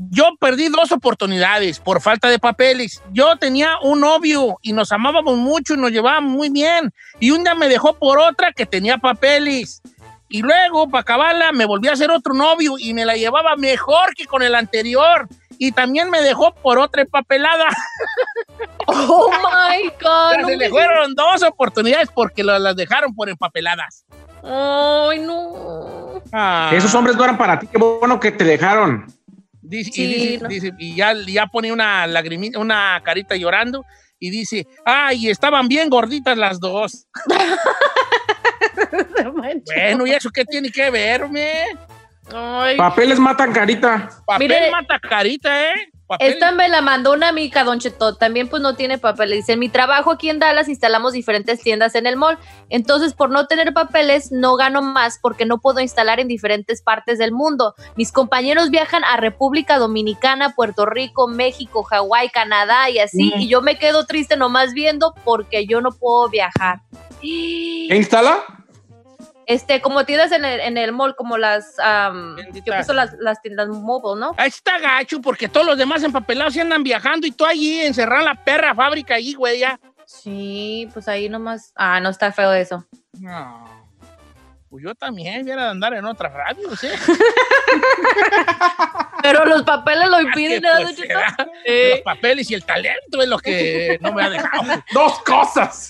yo 0.10 0.32
perdí 0.40 0.70
dos 0.70 0.92
oportunidades 0.92 1.80
por 1.80 2.02
falta 2.02 2.30
de 2.30 2.40
papeles. 2.40 3.04
Yo 3.12 3.36
tenía 3.36 3.78
un 3.84 4.00
novio 4.00 4.58
y 4.62 4.74
nos 4.74 4.92
amábamos 4.92 5.38
mucho 5.38 5.76
y 5.76 5.78
nos 5.78 5.92
llevábamos 5.92 6.32
muy 6.32 6.50
bien. 6.50 6.92
Y 7.20 7.32
un 7.32 7.44
día 7.44 7.54
me 7.54 7.68
dejó 7.68 7.94
por 7.94 8.20
otra 8.20 8.52
que 8.52 8.66
tenía 8.66 8.98
papeles. 8.98 9.82
Y 10.28 10.42
luego, 10.42 10.90
para 10.90 11.02
acabarla, 11.02 11.52
me 11.52 11.66
volví 11.66 11.88
a 11.88 11.94
hacer 11.94 12.10
otro 12.10 12.34
novio 12.34 12.76
y 12.80 12.94
me 12.94 13.06
la 13.06 13.16
llevaba 13.16 13.56
mejor 13.58 14.16
que 14.16 14.26
con 14.26 14.42
el 14.42 14.56
anterior. 14.56 15.28
Y 15.58 15.72
también 15.72 16.10
me 16.10 16.22
dejó 16.22 16.54
por 16.56 16.80
otra 16.80 17.02
empapelada. 17.04 17.66
Oh 18.88 19.32
my 19.32 19.90
God. 20.00 20.32
Se 20.36 20.42
no 20.44 20.48
le 20.50 20.58
me- 20.58 20.70
fueron 20.70 21.16
dos 21.16 21.42
oportunidades 21.42 22.10
porque 22.14 22.44
lo- 22.44 22.60
las 22.60 22.76
dejaron 22.76 23.16
por 23.16 23.28
empapeladas. 23.30 24.06
Ay, 24.44 25.20
no. 25.20 26.22
Ah. 26.32 26.70
Esos 26.72 26.94
hombres 26.94 27.16
no 27.16 27.24
eran 27.24 27.36
para 27.38 27.58
ti. 27.60 27.66
Qué 27.68 27.80
bueno 27.80 28.20
que 28.20 28.32
te 28.32 28.44
dejaron. 28.44 29.08
Dice- 29.62 29.92
Sí, 29.92 30.04
y, 30.04 30.08
dice- 30.28 30.44
no. 30.44 30.50
dice- 30.50 30.72
y 30.78 30.96
ya, 30.96 31.14
ya 31.28 31.48
pone 31.48 31.72
una 31.72 32.06
lagrimita, 32.06 32.60
una 32.60 33.02
carita 33.04 33.36
llorando 33.36 33.84
y 34.20 34.30
dice, 34.30 34.68
ay, 34.86 35.30
estaban 35.30 35.68
bien 35.68 35.90
gorditas 35.90 36.38
las 36.38 36.60
dos. 36.60 37.08
Bueno, 39.34 40.06
¿y 40.08 40.12
eso 40.12 40.30
qué 40.32 40.46
tiene 40.46 40.70
que 40.72 40.90
verme? 40.90 41.66
Ay, 42.34 42.78
Papeles 42.78 43.20
matan 43.20 43.54
carita. 43.54 44.10
Papel 44.26 44.48
Mire- 44.50 44.72
mata 44.72 45.00
carita, 45.00 45.70
¿eh? 45.70 45.74
papeles. 46.08 46.36
Esta 46.36 46.52
me 46.52 46.68
la 46.70 46.82
mandó 46.82 47.14
una 47.14 47.30
amiga, 47.30 47.64
Don 47.64 47.80
Cheto. 47.80 48.16
También, 48.16 48.48
pues 48.48 48.62
no 48.62 48.76
tiene 48.76 48.98
papeles. 48.98 49.38
Dice: 49.40 49.54
En 49.54 49.60
mi 49.60 49.70
trabajo 49.70 50.12
aquí 50.12 50.30
en 50.30 50.38
Dallas 50.40 50.68
instalamos 50.68 51.14
diferentes 51.14 51.62
tiendas 51.62 51.96
en 51.96 52.06
el 52.08 52.16
mall. 52.16 52.38
Entonces, 52.70 53.14
por 53.14 53.30
no 53.32 53.48
tener 53.48 53.74
papeles, 53.74 54.32
no 54.32 54.56
gano 54.56 54.82
más 54.82 55.20
porque 55.22 55.46
no 55.46 55.60
puedo 55.60 55.80
instalar 55.82 56.20
en 56.20 56.28
diferentes 56.28 56.82
partes 56.82 57.18
del 57.20 57.32
mundo. 57.32 57.74
Mis 57.96 58.12
compañeros 58.12 58.70
viajan 58.70 59.04
a 59.04 59.18
República 59.18 59.78
Dominicana, 59.80 60.54
Puerto 60.56 60.86
Rico, 60.86 61.28
México, 61.28 61.84
Hawái, 61.84 62.30
Canadá 62.30 62.90
y 62.90 63.00
así. 63.00 63.34
Mm. 63.36 63.40
Y 63.42 63.48
yo 63.48 63.62
me 63.62 63.78
quedo 63.80 64.06
triste 64.06 64.36
nomás 64.38 64.74
viendo 64.74 65.14
porque 65.24 65.66
yo 65.68 65.82
no 65.82 65.92
puedo 65.92 66.30
viajar. 66.30 66.82
¿Qué 67.22 67.96
instala? 67.96 68.44
Este, 69.48 69.82
como 69.82 70.06
tiendas 70.06 70.32
en 70.32 70.44
el, 70.44 70.60
en 70.60 70.78
el 70.78 70.92
mall, 70.92 71.16
como 71.16 71.38
las, 71.38 71.78
am, 71.80 72.36
yo 72.52 72.64
pienso 72.64 72.94
las, 72.94 73.14
las 73.20 73.42
tiendas 73.42 73.68
mobile, 73.68 74.20
¿no? 74.20 74.34
Ahí 74.38 74.48
está 74.48 74.80
gacho 74.80 75.22
porque 75.22 75.48
todos 75.48 75.66
los 75.66 75.78
demás 75.78 76.04
empapelados 76.04 76.54
se 76.54 76.62
andan 76.62 76.84
viajando 76.84 77.28
y 77.28 77.32
tú 77.32 77.46
allí 77.46 77.82
encerrado 77.82 78.22
en 78.22 78.26
la 78.26 78.44
perra 78.44 78.74
fábrica 78.74 79.16
allí, 79.16 79.34
güey, 79.34 79.60
ya. 79.60 79.80
Sí, 80.06 80.90
pues 80.94 81.08
ahí 81.08 81.30
nomás. 81.30 81.72
Ah, 81.76 82.00
no 82.00 82.10
está 82.10 82.32
feo 82.32 82.54
eso. 82.54 82.86
No. 83.20 83.85
Pues 84.76 84.84
yo 84.84 84.94
también 84.94 85.42
hubiera 85.42 85.64
de 85.64 85.70
andar 85.70 85.94
en 85.94 86.04
otra 86.04 86.28
radio, 86.28 86.76
¿sí? 86.76 86.90
Pero 89.22 89.46
los 89.46 89.64
papeles 89.64 90.10
lo 90.10 90.20
impiden, 90.20 90.62
Que, 90.62 90.68
¿no, 90.68 90.82
pues. 90.82 90.98
Sí. 90.98 91.08
Los 91.92 92.02
papeles 92.02 92.52
y 92.52 92.56
el 92.56 92.66
talento 92.66 93.22
es 93.22 93.30
lo 93.30 93.40
que 93.40 93.98
no 94.02 94.12
me 94.12 94.24
ha 94.24 94.30
dejado. 94.30 94.84
Dos 94.94 95.20
cosas. 95.20 95.88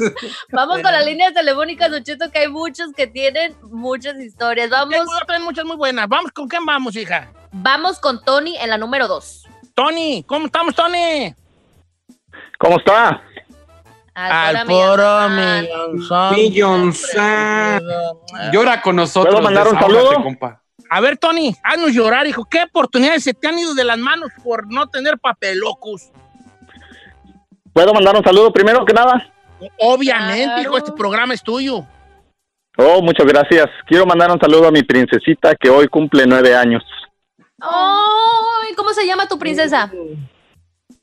Vamos 0.52 0.84
con 0.84 0.92
las 0.92 1.04
líneas 1.04 1.34
telefónicas, 1.34 1.90
Don 1.90 2.04
Cheto, 2.04 2.30
que 2.30 2.38
hay 2.38 2.48
muchos 2.48 2.94
que 2.94 3.08
tienen 3.08 3.56
muchas 3.64 4.20
historias. 4.20 4.70
Vamos, 4.70 4.96
Tengo 5.26 5.46
muchas 5.46 5.66
muy 5.66 5.78
buenas. 5.78 6.08
Vamos, 6.08 6.32
¿con 6.32 6.48
quién 6.48 6.64
vamos, 6.64 6.96
hija? 6.96 7.32
vamos 7.54 8.00
con 8.00 8.24
Tony 8.24 8.56
en 8.58 8.70
la 8.70 8.78
número 8.78 9.08
2. 9.08 9.48
Tony, 9.74 10.24
¿cómo 10.28 10.46
estamos, 10.46 10.76
Tony? 10.76 11.34
¿Cómo 12.60 12.78
está? 12.78 13.24
Al 14.16 14.66
poro 14.66 15.30
millonzón. 15.30 16.36
Millonzón. 16.36 17.82
Llora 18.54 18.82
con 18.82 18.96
nosotros. 18.96 19.36
¿Puedo 19.36 19.44
mandar 19.44 19.68
un 19.68 19.80
saludo? 19.80 20.14
compa. 20.24 20.62
A 20.90 21.02
ver, 21.02 21.18
Tony, 21.18 21.54
haznos 21.64 21.92
llorar, 21.94 22.26
hijo. 22.28 22.46
¿Qué 22.46 22.64
oportunidades 22.64 23.24
se 23.24 23.34
te 23.34 23.48
han 23.48 23.60
ido 23.60 23.74
de 23.74 23.84
las 23.84 23.98
manos 23.98 24.30
por 24.44 24.72
no 24.72 24.88
tener 24.88 25.18
papelocos? 25.20 26.12
¿Puedo 27.74 27.94
mandar 27.94 28.16
un 28.16 28.24
saludo 28.24 28.54
primero 28.54 28.86
que 28.86 28.94
nada? 28.94 29.30
Obviamente, 29.80 30.46
Claro. 30.46 30.62
hijo, 30.62 30.78
este 30.78 30.92
programa 30.94 31.34
es 31.34 31.44
tuyo. 31.44 31.86
Oh, 32.78 33.02
muchas 33.02 33.26
gracias. 33.26 33.66
Quiero 33.88 34.06
mandar 34.06 34.32
un 34.32 34.40
saludo 34.40 34.68
a 34.68 34.72
mi 34.72 34.84
princesita 34.84 35.56
que 35.56 35.70
hoy 35.70 35.88
cumple 35.88 36.26
nueve 36.26 36.56
años, 36.56 36.84
Ay, 37.62 38.74
¿Cómo 38.76 38.92
se 38.92 39.06
llama 39.08 39.28
tu 39.28 39.40
princesa? 39.40 39.90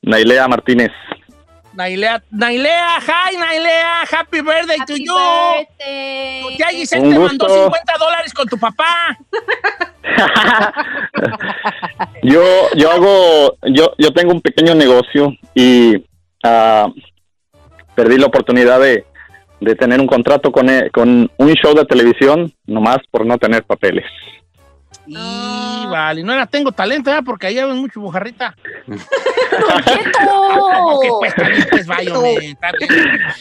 Nailea 0.01 0.47
Martínez. 0.47 0.91
Nailea, 1.75 2.21
Nailea, 2.31 2.99
hi, 3.01 3.35
Nailea, 3.37 4.01
happy 4.11 4.41
birthday 4.41 4.77
to 4.85 4.95
you. 4.95 5.13
birthday. 5.13 6.41
Tu 6.43 6.57
tía 6.57 6.67
Giselle 6.67 7.01
Un 7.07 7.13
te 7.13 7.19
mandó 7.19 7.45
gusto. 7.47 7.63
50 7.63 7.93
dólares 7.99 8.33
con 8.33 8.47
tu 8.47 8.57
papá. 8.57 9.17
yo, 12.23 12.41
yo 12.75 12.91
hago, 12.91 13.57
yo, 13.63 13.93
yo 13.97 14.11
tengo 14.13 14.31
un 14.33 14.41
pequeño 14.41 14.75
negocio 14.75 15.33
y 15.55 16.03
ah, 16.43 16.87
perdí 17.95 18.17
la 18.17 18.27
oportunidad 18.27 18.79
de, 18.79 19.05
de 19.59 19.75
tener 19.75 19.99
un 19.99 20.07
contrato 20.07 20.51
con, 20.51 20.69
e- 20.69 20.91
con 20.91 21.31
un 21.37 21.53
show 21.53 21.73
de 21.73 21.85
televisión, 21.85 22.53
nomás 22.65 22.97
por 23.09 23.25
no 23.25 23.37
tener 23.39 23.63
papeles. 23.63 24.05
Y 25.05 25.15
Ah. 25.17 25.87
vale, 25.91 26.23
no 26.23 26.35
la 26.35 26.45
tengo 26.47 26.71
talento, 26.71 27.11
¿eh? 27.13 27.19
porque 27.25 27.47
ahí 27.47 27.55
ven 27.55 27.77
mucho 27.77 27.99
bujarrita. 27.99 28.55
Pues, 31.19 31.33
pues, 31.69 31.87
vaya, 31.87 32.13
hombre. 32.17 32.57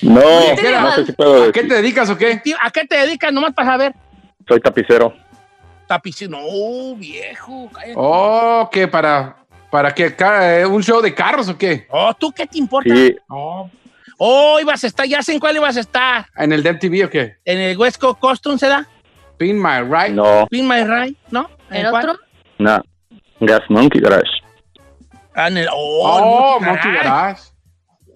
No, 0.02 0.20
¿Qué 0.56 0.62
no 0.62 0.68
sé 0.68 0.80
más? 0.80 1.06
si 1.06 1.12
puedo 1.12 1.44
¿A 1.48 1.52
qué 1.52 1.62
te 1.64 1.74
dedicas 1.74 2.10
o 2.10 2.16
qué? 2.18 2.40
¿A 2.60 2.70
qué 2.70 2.84
te 2.86 2.96
dedicas 2.96 3.32
nomás 3.32 3.52
para 3.54 3.70
saber? 3.70 3.94
Soy 4.46 4.60
tapicero. 4.60 5.14
Tapicero. 5.86 6.30
No, 6.38 6.94
viejo, 6.96 7.70
cállate. 7.72 7.94
Oh, 7.96 8.68
¿qué? 8.72 8.88
¿Para, 8.88 9.36
para 9.70 9.94
qué? 9.94 10.14
Eh, 10.18 10.66
¿Un 10.66 10.82
show 10.82 11.00
de 11.00 11.14
carros 11.14 11.48
o 11.48 11.56
qué? 11.58 11.86
Oh, 11.90 12.12
¿tú 12.14 12.32
qué 12.32 12.46
te 12.46 12.58
importa? 12.58 12.94
Sí, 12.94 13.16
Oh, 13.28 13.70
oh, 14.18 14.58
ibas 14.60 14.82
a 14.84 14.86
estar, 14.86 15.06
ya 15.06 15.22
sé 15.22 15.32
en 15.32 15.38
cuál 15.40 15.56
ibas 15.56 15.76
a 15.76 15.80
estar. 15.80 16.26
¿En 16.36 16.52
el 16.52 16.62
DMTV 16.62 17.06
o 17.06 17.10
qué? 17.10 17.36
¿En 17.44 17.58
el 17.58 17.76
Coast 17.76 18.00
Costume 18.18 18.58
se 18.58 18.68
da? 18.68 18.86
Pin 19.42 19.60
My 19.60 19.80
Right. 19.80 20.14
no, 20.14 20.46
¿Pin 20.48 20.68
My 20.68 20.84
Right? 20.84 21.18
¿No? 21.32 21.50
¿El 21.70 21.86
otro? 21.86 22.16
no. 22.58 22.80
Gas 23.40 23.62
Monkey 23.68 24.00
Garage. 24.00 24.30
Ah, 25.34 25.48
en 25.48 25.56
el, 25.58 25.68
oh, 25.72 26.06
Oh, 26.06 26.58
el 26.60 26.66
Monkey 26.66 26.92
Garage. 26.92 27.08
Garage. 27.08 27.42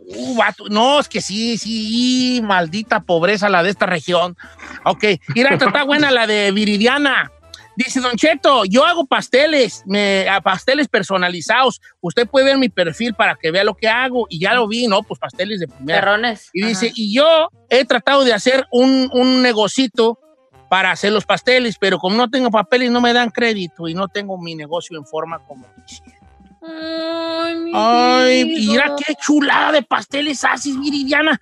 Uh, 0.09 0.37
vato. 0.37 0.65
No, 0.71 1.01
es 1.01 1.09
que 1.09 1.21
sí, 1.21 1.59
sí, 1.59 2.41
maldita 2.45 3.01
pobreza 3.01 3.49
la 3.49 3.65
de 3.65 3.71
esta 3.71 3.87
región. 3.87 4.37
Ok, 4.85 5.05
mira, 5.35 5.51
esta 5.51 5.67
está 5.67 5.83
buena 5.83 6.13
la 6.13 6.29
de 6.29 6.53
Viridiana. 6.53 7.33
Dice 7.75 8.01
Don 8.01 8.15
Cheto, 8.17 8.65
yo 8.65 8.85
hago 8.87 9.05
pasteles, 9.05 9.83
me, 9.85 10.29
a 10.29 10.41
pasteles 10.41 10.87
personalizados. 10.87 11.81
Usted 12.01 12.29
puede 12.29 12.47
ver 12.47 12.59
mi 12.59 12.69
perfil 12.69 13.15
para 13.15 13.35
que 13.35 13.51
vea 13.51 13.65
lo 13.65 13.75
que 13.75 13.89
hago. 13.89 14.27
Y 14.31 14.39
ya 14.39 14.55
lo 14.55 14.69
vi, 14.69 14.87
¿no? 14.87 15.03
Pues 15.03 15.19
pasteles 15.19 15.59
de 15.59 15.67
primera. 15.67 16.01
Perrones. 16.01 16.51
Y 16.55 16.65
dice, 16.65 16.93
y 16.95 17.13
yo 17.13 17.49
he 17.69 17.85
tratado 17.85 18.23
de 18.23 18.33
hacer 18.33 18.65
un, 18.71 19.11
un 19.13 19.43
negocito 19.43 20.21
para 20.69 20.91
hacer 20.91 21.13
los 21.13 21.25
pasteles, 21.25 21.77
pero 21.79 21.99
como 21.99 22.17
no 22.17 22.29
tengo 22.29 22.51
papeles 22.51 22.91
no 22.91 23.01
me 23.01 23.13
dan 23.13 23.31
crédito 23.31 23.89
y 23.89 23.95
no 23.95 24.09
tengo 24.09 24.37
mi 24.39 24.55
negocio 24.55 24.99
en 24.99 25.05
forma 25.07 25.39
como 25.41 25.67
quisiera. 25.87 26.19
Ay, 26.63 27.55
mi 27.57 27.73
Ay, 27.75 28.45
mira 28.45 28.95
qué 28.97 29.15
chulada 29.15 29.73
de 29.73 29.83
pasteles 29.83 30.43
haces, 30.45 30.79
Viridiana. 30.79 31.41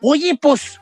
Oye, 0.00 0.36
pues, 0.40 0.80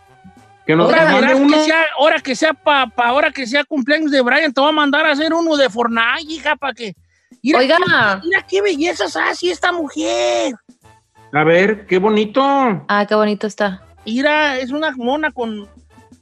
Que 0.67 0.75
nos 0.75 0.93
ahora, 0.93 1.35
que 1.37 1.65
sea, 1.65 1.85
ahora 1.99 2.21
que 2.21 2.35
sea 2.37 2.55
pa, 2.55 2.87
pa- 2.87 3.09
ahora 3.09 3.31
que 3.31 3.47
sea 3.47 3.65
cumpleaños 3.65 4.11
de 4.11 4.23
Brian, 4.23 4.53
te 4.53 4.61
voy 4.61 4.71
a 4.71 4.73
mandar 4.73 5.05
a 5.07 5.13
hacer 5.13 5.35
uno 5.35 5.57
de 5.57 5.69
Fortnite, 5.69 6.33
hija, 6.33 6.57
para 6.57 6.73
que. 6.73 6.95
Mira, 7.43 7.59
Oiga. 7.59 7.77
qué- 7.77 8.27
mira 8.29 8.47
qué 8.49 8.63
bellezas 8.63 9.17
hace 9.17 9.51
esta 9.51 9.73
mujer. 9.73 10.55
A 11.33 11.45
ver, 11.45 11.87
qué 11.87 11.99
bonito. 11.99 12.43
Ah, 12.89 13.05
qué 13.09 13.15
bonito 13.15 13.47
está. 13.47 13.83
Mira, 14.07 14.59
es 14.59 14.71
una 14.71 14.93
mona 14.93 15.31
con. 15.33 15.69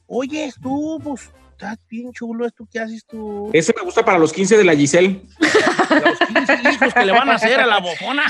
Oye, 0.07 0.51
tú, 0.61 0.99
pues, 1.03 1.31
estás 1.61 1.77
bien 1.87 2.11
chulo 2.11 2.45
esto 2.47 2.67
que 2.71 2.79
haces 2.79 3.05
tú. 3.05 3.49
Ese 3.53 3.73
me 3.77 3.83
gusta 3.83 4.03
para 4.03 4.17
los 4.17 4.33
15 4.33 4.57
de 4.57 4.63
la 4.63 4.75
Giselle. 4.75 5.21
Los 5.39 6.19
15 6.27 6.71
hijos 6.73 6.93
que 6.93 7.05
le 7.05 7.11
van 7.11 7.29
a 7.29 7.35
hacer 7.35 7.59
a 7.59 7.67
la 7.67 7.79
bofona. 7.79 8.23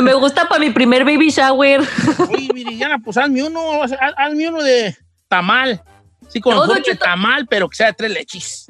Me 0.00 0.12
gusta 0.14 0.48
para 0.48 0.60
mi 0.60 0.70
primer 0.70 1.04
baby 1.04 1.30
shower. 1.30 1.80
Oye, 2.30 2.48
Viridiana, 2.52 2.98
pues 2.98 3.16
hazme 3.16 3.42
uno, 3.44 3.82
haz- 3.84 3.96
hazme 4.16 4.48
uno 4.48 4.62
de 4.62 4.96
tamal. 5.28 5.82
Sí, 6.28 6.40
con 6.40 6.56
No, 6.56 6.66
Cheto. 6.78 7.04
tamal, 7.04 7.46
pero 7.46 7.68
que 7.68 7.76
sea 7.76 7.86
de 7.88 7.92
tres 7.92 8.10
leches. 8.10 8.66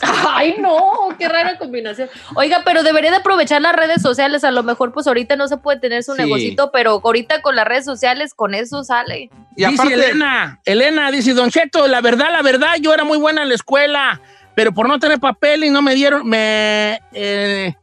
Ay, 0.28 0.56
no, 0.58 0.80
qué 1.18 1.28
rara 1.28 1.58
combinación. 1.58 2.08
Oiga, 2.34 2.62
pero 2.64 2.82
debería 2.82 3.10
de 3.10 3.16
aprovechar 3.18 3.60
las 3.62 3.74
redes 3.74 4.02
sociales. 4.02 4.44
A 4.44 4.50
lo 4.50 4.62
mejor, 4.62 4.92
pues 4.92 5.06
ahorita 5.06 5.36
no 5.36 5.48
se 5.48 5.56
puede 5.56 5.80
tener 5.80 6.02
su 6.02 6.14
Sí. 6.14 6.22
negocito, 6.22 6.70
pero 6.72 7.00
ahorita 7.04 7.42
con 7.42 7.56
las 7.56 7.66
redes 7.66 7.84
sociales, 7.84 8.34
con 8.34 8.54
eso 8.54 8.84
sale. 8.84 9.30
Y 9.56 9.64
dice 9.66 9.74
aparte, 9.74 9.94
Elena, 9.94 10.60
Elena 10.64 11.10
dice, 11.10 11.32
Don 11.34 11.50
Cheto, 11.50 11.86
la 11.88 12.00
verdad, 12.00 12.28
la 12.30 12.42
verdad, 12.42 12.74
yo 12.80 12.92
era 12.94 13.04
muy 13.04 13.18
buena 13.18 13.42
en 13.42 13.48
la 13.48 13.54
escuela, 13.54 14.20
pero 14.54 14.72
por 14.72 14.88
no 14.88 14.98
tener 14.98 15.18
papeles 15.20 15.70
no 15.72 15.82
me 15.82 15.94
dieron, 15.94 16.26
me, 16.28 17.00
eh, 17.12 17.74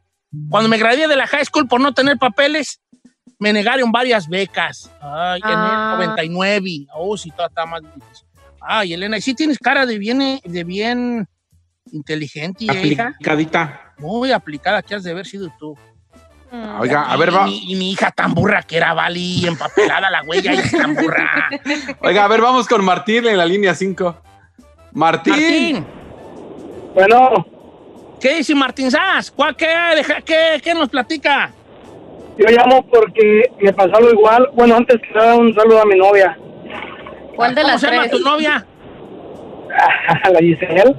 cuando 0.49 0.69
me 0.69 0.77
gradué 0.77 1.07
de 1.07 1.15
la 1.15 1.27
high 1.27 1.45
school 1.45 1.67
por 1.67 1.79
no 1.81 1.93
tener 1.93 2.17
papeles, 2.17 2.79
me 3.39 3.51
negaron 3.53 3.91
varias 3.91 4.27
becas. 4.29 4.89
Ay, 5.01 5.41
en 5.43 5.49
Ah. 5.51 5.89
el 5.93 5.97
99. 5.97 6.87
Oh, 6.93 7.17
sí, 7.17 7.29
está, 7.29 7.47
está 7.47 7.65
más 7.65 7.81
difícil. 7.81 8.27
Ay, 8.61 8.93
Elena, 8.93 9.17
y 9.17 9.21
sí 9.21 9.33
tienes 9.33 9.59
cara 9.59 9.85
de 9.85 9.97
bien, 9.97 10.39
de 10.43 10.63
bien 10.63 11.27
inteligente, 11.93 12.65
hija. 12.65 13.07
Aplicadita. 13.09 13.93
Muy 13.99 14.31
aplicada 14.31 14.81
que 14.81 14.95
has 14.95 15.03
de 15.03 15.11
haber 15.11 15.25
sido 15.25 15.49
tú. 15.59 15.77
oiga, 16.79 17.03
a 17.11 17.15
ver, 17.17 17.29
Y 17.29 17.31
va, 17.31 17.45
mi- 17.45 17.71
Y, 17.71 17.75
mi 17.75 17.91
hija 17.91 18.11
tan 18.11 18.33
burra 18.33 18.61
que 18.63 18.77
era, 18.77 18.93
Vali, 18.93 19.45
empapelada 19.47 20.09
la 20.09 20.21
huella 20.23 20.53
y 20.53 20.69
tan 20.69 20.93
burra. 20.95 21.49
oiga, 22.01 22.25
a 22.25 22.27
ver, 22.27 22.41
vamos 22.41 22.67
con 22.67 22.83
Martín 22.83 23.25
en 23.27 23.37
la 23.37 23.45
línea 23.45 23.73
5. 23.73 24.15
Martín. 24.93 25.33
Martín, 25.33 25.85
Bueno, 26.93 27.45
¿qué 28.21 28.35
dice 28.37 28.53
Martín 28.53 28.91
Sass? 28.91 29.31
¿Cuál, 29.31 29.55
qué, 29.55 29.67
qué, 30.25 30.59
qué 30.63 30.73
nos 30.75 30.89
platica? 30.89 31.51
yo 32.37 32.45
llamo 32.49 32.83
porque 32.87 33.43
me 33.61 33.71
pasó 33.73 33.95
algo 33.97 34.11
igual. 34.11 34.49
Bueno, 34.53 34.75
antes 34.75 34.99
que 35.01 35.11
nada, 35.13 35.35
un 35.35 35.53
saludo 35.53 35.81
a 35.81 35.85
mi 35.85 35.95
novia, 35.97 36.37
¿Cuál 37.35 37.55
de 37.55 37.61
¿Cómo 37.61 37.71
las 37.73 37.81
se 37.81 37.87
llama 37.87 38.01
tres? 38.03 38.11
tu 38.11 38.19
novia? 38.19 38.65
la 40.31 40.39
Giselle. 40.39 40.95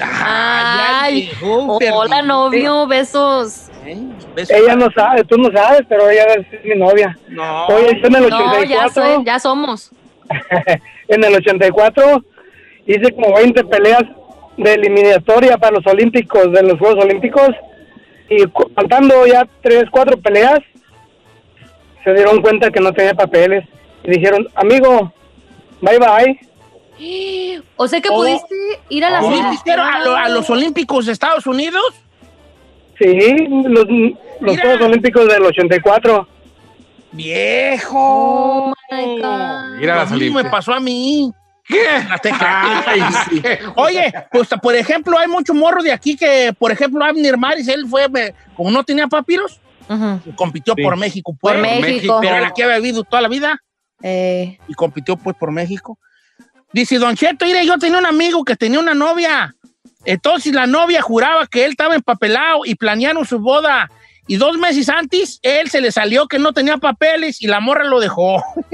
Ay, 0.00 1.30
Hola, 1.42 2.22
novio, 2.22 2.86
besos. 2.86 3.68
¿Eh? 3.84 3.98
Beso. 4.34 4.54
Ella 4.54 4.76
no 4.76 4.90
sabe, 4.90 5.24
tú 5.24 5.36
no 5.36 5.50
sabes, 5.52 5.82
pero 5.88 6.08
ella 6.08 6.24
es 6.34 6.64
mi 6.64 6.74
novia. 6.74 7.16
No. 7.28 7.66
Oye, 7.66 8.00
yo 8.00 8.06
en 8.06 8.14
el 8.16 8.28
No, 8.30 8.64
ya, 8.64 8.86
84, 8.86 8.90
soy, 8.90 9.24
ya 9.24 9.38
somos. 9.38 9.92
en 11.08 11.24
el 11.24 11.34
84 11.34 12.24
hice 12.86 13.12
como 13.12 13.34
20 13.34 13.64
peleas 13.64 14.02
de 14.56 14.74
eliminatoria 14.74 15.58
para 15.58 15.76
los 15.76 15.86
Olímpicos, 15.86 16.52
de 16.52 16.62
los 16.62 16.78
Juegos 16.78 17.04
Olímpicos, 17.04 17.50
y 18.30 18.44
faltando 18.74 19.26
ya 19.26 19.46
3, 19.62 19.84
4 19.90 20.16
peleas, 20.18 20.60
se 22.02 22.14
dieron 22.14 22.40
cuenta 22.40 22.70
que 22.70 22.80
no 22.80 22.92
tenía 22.92 23.14
papeles 23.14 23.64
y 24.02 24.10
dijeron, 24.10 24.46
amigo, 24.54 25.12
bye 25.80 25.98
bye. 25.98 26.40
O 27.76 27.88
sea 27.88 28.00
que 28.00 28.08
Oh. 28.10 28.16
pudiste 28.16 28.54
ir 28.88 29.04
a 29.04 29.10
la 29.10 29.20
¿Pudiste 29.20 29.72
ir 29.72 29.78
a, 29.78 30.04
lo- 30.04 30.16
a 30.16 30.28
los 30.28 30.48
Olímpicos 30.50 31.06
de 31.06 31.12
Estados 31.12 31.46
Unidos? 31.46 31.82
Sí, 32.98 33.36
los, 33.68 33.86
los. 34.40 34.60
Juegos 34.60 34.80
Olímpicos 34.82 35.26
del 35.28 35.42
84. 35.42 36.28
¡Viejo! 37.12 37.96
Oh, 37.96 38.72
my 38.90 39.20
God. 39.20 39.78
Mira 39.78 39.96
las 39.96 40.10
me 40.10 40.44
pasó 40.44 40.72
a 40.74 40.80
mí. 40.80 41.32
¿Qué? 41.66 41.82
La 42.08 42.18
teca- 42.18 42.84
Ay, 42.86 43.00
sí. 43.30 43.42
Oye, 43.76 44.12
pues 44.30 44.48
por 44.60 44.74
ejemplo, 44.74 45.16
hay 45.18 45.28
mucho 45.28 45.54
morro 45.54 45.82
de 45.82 45.92
aquí 45.92 46.16
que, 46.16 46.52
por 46.58 46.70
ejemplo, 46.72 47.04
Abner 47.04 47.36
Maris, 47.38 47.68
él 47.68 47.86
fue, 47.88 48.08
me- 48.08 48.34
como 48.56 48.70
no 48.70 48.84
tenía 48.84 49.06
papiros, 49.06 49.60
Ujú. 49.88 50.34
compitió 50.36 50.74
Sí. 50.76 50.82
por 50.82 50.96
México, 50.96 51.32
Por 51.40 51.52
pues. 51.58 51.80
México. 51.80 52.18
Pero 52.20 52.36
él 52.36 52.44
aquí 52.44 52.62
había 52.62 52.76
vivido 52.78 53.02
toda 53.04 53.22
la 53.22 53.28
vida 53.28 53.58
Eh, 54.02 54.58
y 54.68 54.74
compitió 54.74 55.16
pues 55.16 55.36
por 55.36 55.50
México. 55.52 55.98
Dice, 56.74 56.98
Don 56.98 57.16
Cheto, 57.16 57.46
mire, 57.46 57.64
yo 57.64 57.78
tenía 57.78 57.98
un 57.98 58.04
amigo 58.06 58.44
que 58.44 58.56
tenía 58.56 58.80
una 58.80 58.94
novia. 58.94 59.54
Entonces 60.04 60.52
la 60.52 60.66
novia 60.66 61.00
juraba 61.00 61.46
que 61.46 61.64
él 61.64 61.70
estaba 61.70 61.94
empapelado 61.94 62.66
y 62.66 62.74
planearon 62.74 63.24
su 63.24 63.38
boda. 63.38 63.88
Y 64.26 64.36
dos 64.36 64.56
meses 64.58 64.88
antes, 64.88 65.38
él 65.42 65.70
se 65.70 65.80
le 65.80 65.92
salió 65.92 66.26
que 66.26 66.38
no 66.38 66.52
tenía 66.52 66.76
papeles 66.78 67.40
y 67.42 67.46
la 67.46 67.60
morra 67.60 67.84
lo 67.84 68.00
dejó. 68.00 68.42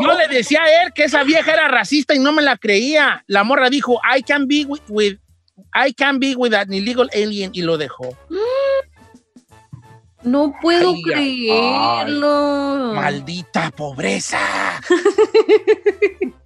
Yo 0.00 0.12
le 0.16 0.28
decía 0.28 0.62
a 0.62 0.82
él 0.84 0.92
que 0.94 1.04
esa 1.04 1.22
vieja 1.24 1.52
era 1.52 1.68
racista 1.68 2.14
y 2.14 2.18
no 2.18 2.32
me 2.32 2.42
la 2.42 2.56
creía. 2.56 3.22
La 3.26 3.44
morra 3.44 3.68
dijo, 3.70 4.00
I 4.16 4.22
can 4.22 4.46
be 4.48 4.64
with, 4.66 4.80
with- 4.88 5.18
I 5.74 5.92
can 5.92 6.18
be 6.18 6.34
with 6.34 6.54
an 6.54 6.72
illegal 6.72 7.10
alien 7.12 7.50
y 7.52 7.62
lo 7.62 7.76
dejó. 7.76 8.16
No 10.22 10.54
puedo 10.60 10.90
Ay, 10.90 10.96
ay, 10.96 11.02
creerlo. 11.02 12.92
Maldita 12.94 13.70
pobreza. 13.70 14.38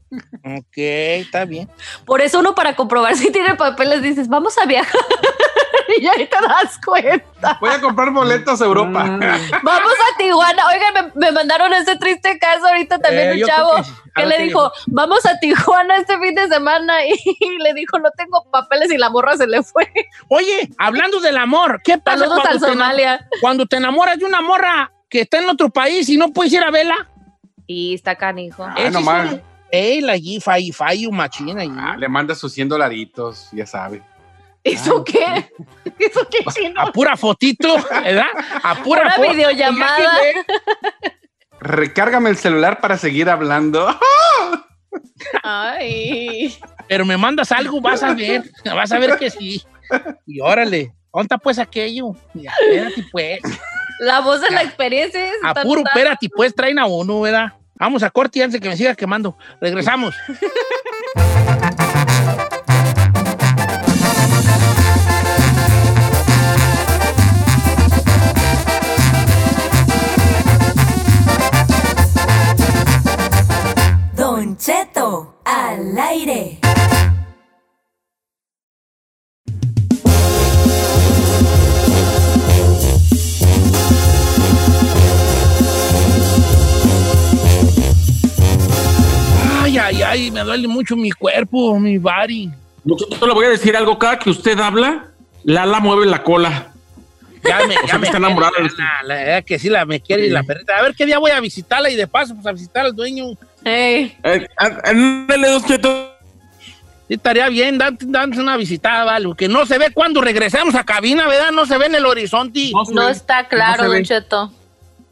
ok, 0.44 0.76
está 0.76 1.44
bien. 1.44 1.68
Por 2.04 2.20
eso 2.20 2.40
uno 2.40 2.54
para 2.54 2.76
comprobar 2.76 3.16
si 3.16 3.30
tiene 3.30 3.54
papeles 3.56 4.02
dices, 4.02 4.28
vamos 4.28 4.56
a 4.58 4.66
viajar. 4.66 5.00
y 6.00 6.06
ahí 6.06 6.26
te 6.26 6.36
das 6.46 6.78
cuenta. 6.84 7.58
Voy 7.60 7.70
a 7.70 7.80
comprar 7.80 8.10
boletos 8.10 8.60
a 8.60 8.64
Europa. 8.64 9.02
Vamos 9.62 9.92
a 10.12 10.18
Tijuana. 10.18 10.62
Oigan, 10.68 11.12
me, 11.14 11.26
me 11.26 11.32
mandaron 11.32 11.72
ese 11.74 11.96
triste 11.96 12.38
caso 12.38 12.66
ahorita 12.66 12.98
también 12.98 13.30
Eh, 13.30 13.42
un 13.42 13.48
chavo 13.48 13.76
que 13.76 14.06
que 14.16 14.26
le 14.26 14.38
dijo, 14.44 14.72
vamos 14.86 15.24
a 15.26 15.38
Tijuana 15.38 15.96
este 15.98 16.18
fin 16.18 16.34
de 16.34 16.48
semana 16.48 16.94
y, 17.06 17.58
le 17.58 17.74
dijo, 17.74 17.98
no 17.98 18.10
tengo 18.16 18.44
papeles 18.50 18.90
y 18.90 18.96
la 18.96 19.10
morra 19.10 19.36
se 19.36 19.46
le 19.46 19.62
fue. 19.62 19.90
Oye, 20.28 20.70
hablando 20.78 21.20
del 21.20 21.36
amor, 21.36 21.80
¿qué 21.84 21.98
pasa 21.98 22.26
cuando 22.26 22.42
te, 22.42 22.58
Somalia. 22.58 23.28
cuando 23.40 23.66
te 23.66 23.76
enamoras 23.76 24.18
de 24.18 24.24
una 24.24 24.40
morra 24.40 24.92
que 25.08 25.20
está 25.22 25.38
en 25.38 25.48
otro 25.48 25.70
país 25.70 26.08
y 26.08 26.16
no 26.16 26.32
puedes 26.32 26.52
ir 26.52 26.62
a 26.62 26.70
verla? 26.70 27.08
Y 27.66 27.94
está 27.94 28.16
canijo. 28.16 28.64
Ah, 28.64 28.74
Ese 28.78 28.90
no 28.90 29.00
es 29.00 29.04
mal. 29.04 29.42
Ey, 29.70 30.00
la 30.00 30.12
allí, 30.12 30.40
fai, 30.40 30.70
fai, 30.70 31.06
machina. 31.10 31.62
Ah, 31.78 31.96
le 31.96 32.08
manda 32.08 32.34
sus 32.34 32.52
100 32.52 32.68
dolaritos, 32.68 33.48
ya 33.52 33.66
sabe. 33.66 34.02
¿Eso 34.72 35.04
qué? 35.04 35.50
¿Eso 35.98 36.26
qué 36.30 36.38
chino? 36.52 36.80
A 36.80 36.92
pura 36.92 37.16
fotito, 37.16 37.76
¿verdad? 37.90 38.26
A 38.62 38.74
pura 38.82 39.02
Una 39.02 39.12
foto. 39.12 39.30
videollamada. 39.32 40.10
Recárgame 41.60 42.30
el 42.30 42.36
celular 42.36 42.80
para 42.80 42.98
seguir 42.98 43.30
hablando. 43.30 43.88
Ay. 45.42 46.58
Pero 46.88 47.04
me 47.04 47.16
mandas 47.16 47.52
algo, 47.52 47.80
vas 47.80 48.02
a 48.02 48.14
ver. 48.14 48.42
Vas 48.64 48.92
a 48.92 48.98
ver 48.98 49.16
que 49.18 49.30
sí. 49.30 49.62
Y 50.26 50.40
órale, 50.40 50.92
¿dónde 51.12 51.36
pues 51.38 51.58
aquello? 51.58 52.12
Ya, 52.34 52.52
espérate 52.60 53.04
pues. 53.12 53.40
La 54.00 54.20
voz 54.20 54.40
de 54.40 54.50
la 54.50 54.62
experiencia 54.62 55.24
es 55.26 55.36
A 55.42 55.54
puro, 55.54 55.82
tan- 55.82 55.92
espérate 55.96 56.28
pues, 56.28 56.54
traen 56.54 56.78
a 56.78 56.86
uno, 56.86 57.20
¿verdad? 57.20 57.52
Vamos 57.76 58.02
a 58.02 58.10
corte 58.10 58.42
antes 58.42 58.54
de 58.54 58.60
que 58.60 58.68
me 58.68 58.76
siga 58.76 58.94
quemando. 58.94 59.36
Regresamos. 59.60 60.14
al 75.46 75.96
aire. 75.96 76.58
Ay, 89.62 89.78
ay, 89.78 90.02
ay, 90.02 90.30
me 90.32 90.40
duele 90.40 90.66
mucho 90.66 90.96
mi 90.96 91.10
cuerpo, 91.12 91.78
mi 91.78 91.98
body. 91.98 92.50
Yo 92.84 93.26
le 93.26 93.32
voy 93.34 93.46
a 93.46 93.50
decir 93.50 93.76
algo. 93.76 93.98
Cada 93.98 94.18
que 94.18 94.30
usted 94.30 94.58
habla, 94.58 95.12
Lala 95.44 95.78
mueve 95.78 96.06
la 96.06 96.24
cola. 96.24 96.72
Ya 97.48 97.66
me, 97.66 97.74
sea, 97.74 97.86
ya 97.86 97.98
me 97.98 98.06
está 98.06 98.18
la- 98.18 98.28
la- 98.28 99.02
la 99.04 99.14
verdad 99.14 99.44
que 99.44 99.58
sí, 99.58 99.68
la 99.68 99.84
me 99.84 100.00
quiere 100.00 100.26
y 100.26 100.30
la 100.30 100.42
perrita. 100.42 100.76
A 100.76 100.82
ver 100.82 100.94
qué 100.94 101.06
día 101.06 101.18
voy 101.18 101.30
a 101.30 101.40
visitarla 101.40 101.90
y 101.90 101.96
de 101.96 102.06
paso, 102.06 102.34
pues 102.34 102.46
a 102.46 102.52
visitar 102.52 102.86
al 102.86 102.94
dueño. 102.94 103.24
Ey. 103.64 104.16
Eh, 104.22 104.46
ándale, 104.56 105.48
Don 105.48 105.64
Cheto. 105.64 106.12
Sí, 107.08 107.14
estaría 107.14 107.48
bien, 107.48 107.78
dánse 107.78 108.40
una 108.40 108.56
visitada, 108.56 109.04
¿vale? 109.04 109.28
Que 109.36 109.46
no 109.48 109.64
se 109.66 109.78
ve 109.78 109.90
cuando 109.94 110.20
regresamos 110.20 110.74
a 110.74 110.84
cabina, 110.84 111.28
¿verdad? 111.28 111.52
No 111.52 111.64
se 111.66 111.78
ve 111.78 111.86
en 111.86 111.94
el 111.94 112.04
horizonte. 112.06 112.70
No 112.72 112.82
No 112.92 113.08
está 113.08 113.46
claro, 113.48 113.84
No 113.84 113.90
Don. 113.92 114.02
Cheto. 114.02 114.52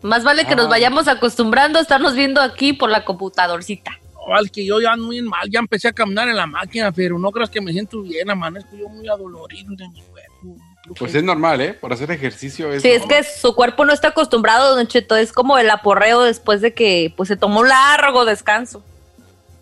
Más 0.03 0.23
vale 0.25 0.45
que 0.45 0.55
nos 0.57 0.69
vayamos 0.69 1.09
acostumbrando 1.09 1.79
a 1.79 1.83
estarnos 1.83 2.15
viendo 2.15 2.41
aquí 2.43 2.73
por 2.75 2.91
la 2.91 3.05
computadorcita. 3.05 3.93
Igual 4.27 4.51
que 4.51 4.65
yo 4.67 4.81
ya 4.81 4.93
ando 4.93 5.07
muy 5.07 5.23
mal, 5.23 5.49
ya 5.51 5.61
empecé 5.61 5.89
a 5.89 5.93
caminar 5.93 6.29
en 6.29 6.37
la 6.37 6.47
máquina, 6.47 6.91
pero 6.93 7.19
no 7.19 7.31
creas 7.31 7.49
que 7.51 7.61
me 7.61 7.73
siento 7.73 8.03
bien, 8.03 8.29
amanezco 8.31 8.77
yo 8.77 8.89
muy 8.89 9.07
adolorido 9.09 9.75
de 9.77 9.89
mi 9.89 10.01
cuerpo. 10.03 10.57
Pues 10.99 11.15
es 11.15 11.23
normal, 11.23 11.61
¿eh? 11.61 11.73
Por 11.73 11.93
hacer 11.93 12.11
ejercicio 12.11 12.73
es. 12.73 12.83
Sí, 12.83 12.91
es 12.91 13.05
que 13.07 13.23
su 13.23 13.55
cuerpo 13.55 13.85
no 13.85 13.93
está 13.93 14.09
acostumbrado, 14.09 14.77
Don 14.77 14.87
Cheto. 14.87 15.17
Es 15.17 15.33
como 15.33 15.57
el 15.59 15.71
aporreo 15.71 16.23
después 16.23 16.61
de 16.61 16.75
que 16.75 17.13
pues, 17.17 17.29
se 17.29 17.37
tomó 17.37 17.61
un 17.61 17.69
largo 17.69 18.25
descanso. 18.25 18.83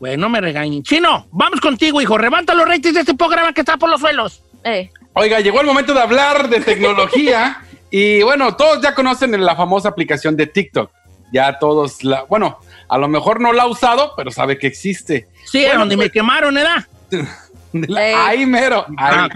Bueno, 0.00 0.28
me 0.28 0.40
regañen. 0.40 0.82
Chino, 0.82 1.28
vamos 1.30 1.60
contigo, 1.60 2.00
hijo. 2.00 2.18
Levanta 2.18 2.54
los 2.54 2.66
ratings 2.66 2.94
de 2.94 3.00
este 3.00 3.14
programa 3.14 3.52
que 3.52 3.60
está 3.60 3.76
por 3.76 3.88
los 3.88 4.00
suelos. 4.00 4.42
Eh. 4.64 4.90
Oiga, 5.12 5.38
llegó 5.38 5.60
el 5.60 5.66
momento 5.66 5.94
de 5.94 6.00
hablar 6.00 6.48
de 6.48 6.60
tecnología. 6.60 7.62
y 7.90 8.22
bueno, 8.22 8.56
todos 8.56 8.82
ya 8.82 8.94
conocen 8.94 9.40
la 9.44 9.54
famosa 9.54 9.90
aplicación 9.90 10.36
de 10.36 10.48
TikTok. 10.48 10.90
Ya 11.32 11.56
todos 11.60 12.02
la. 12.02 12.24
Bueno, 12.24 12.58
a 12.88 12.98
lo 12.98 13.06
mejor 13.06 13.40
no 13.40 13.52
la 13.52 13.62
ha 13.62 13.66
usado, 13.66 14.14
pero 14.16 14.32
sabe 14.32 14.58
que 14.58 14.66
existe. 14.66 15.28
Sí, 15.44 15.62
Bueno, 15.62 15.80
donde 15.80 15.96
me 15.96 16.04
pues- 16.06 16.12
quemaron, 16.12 16.58
Ey. 16.58 16.64
ahí 18.16 18.44
mero. 18.44 18.84
Ahí. 18.98 19.28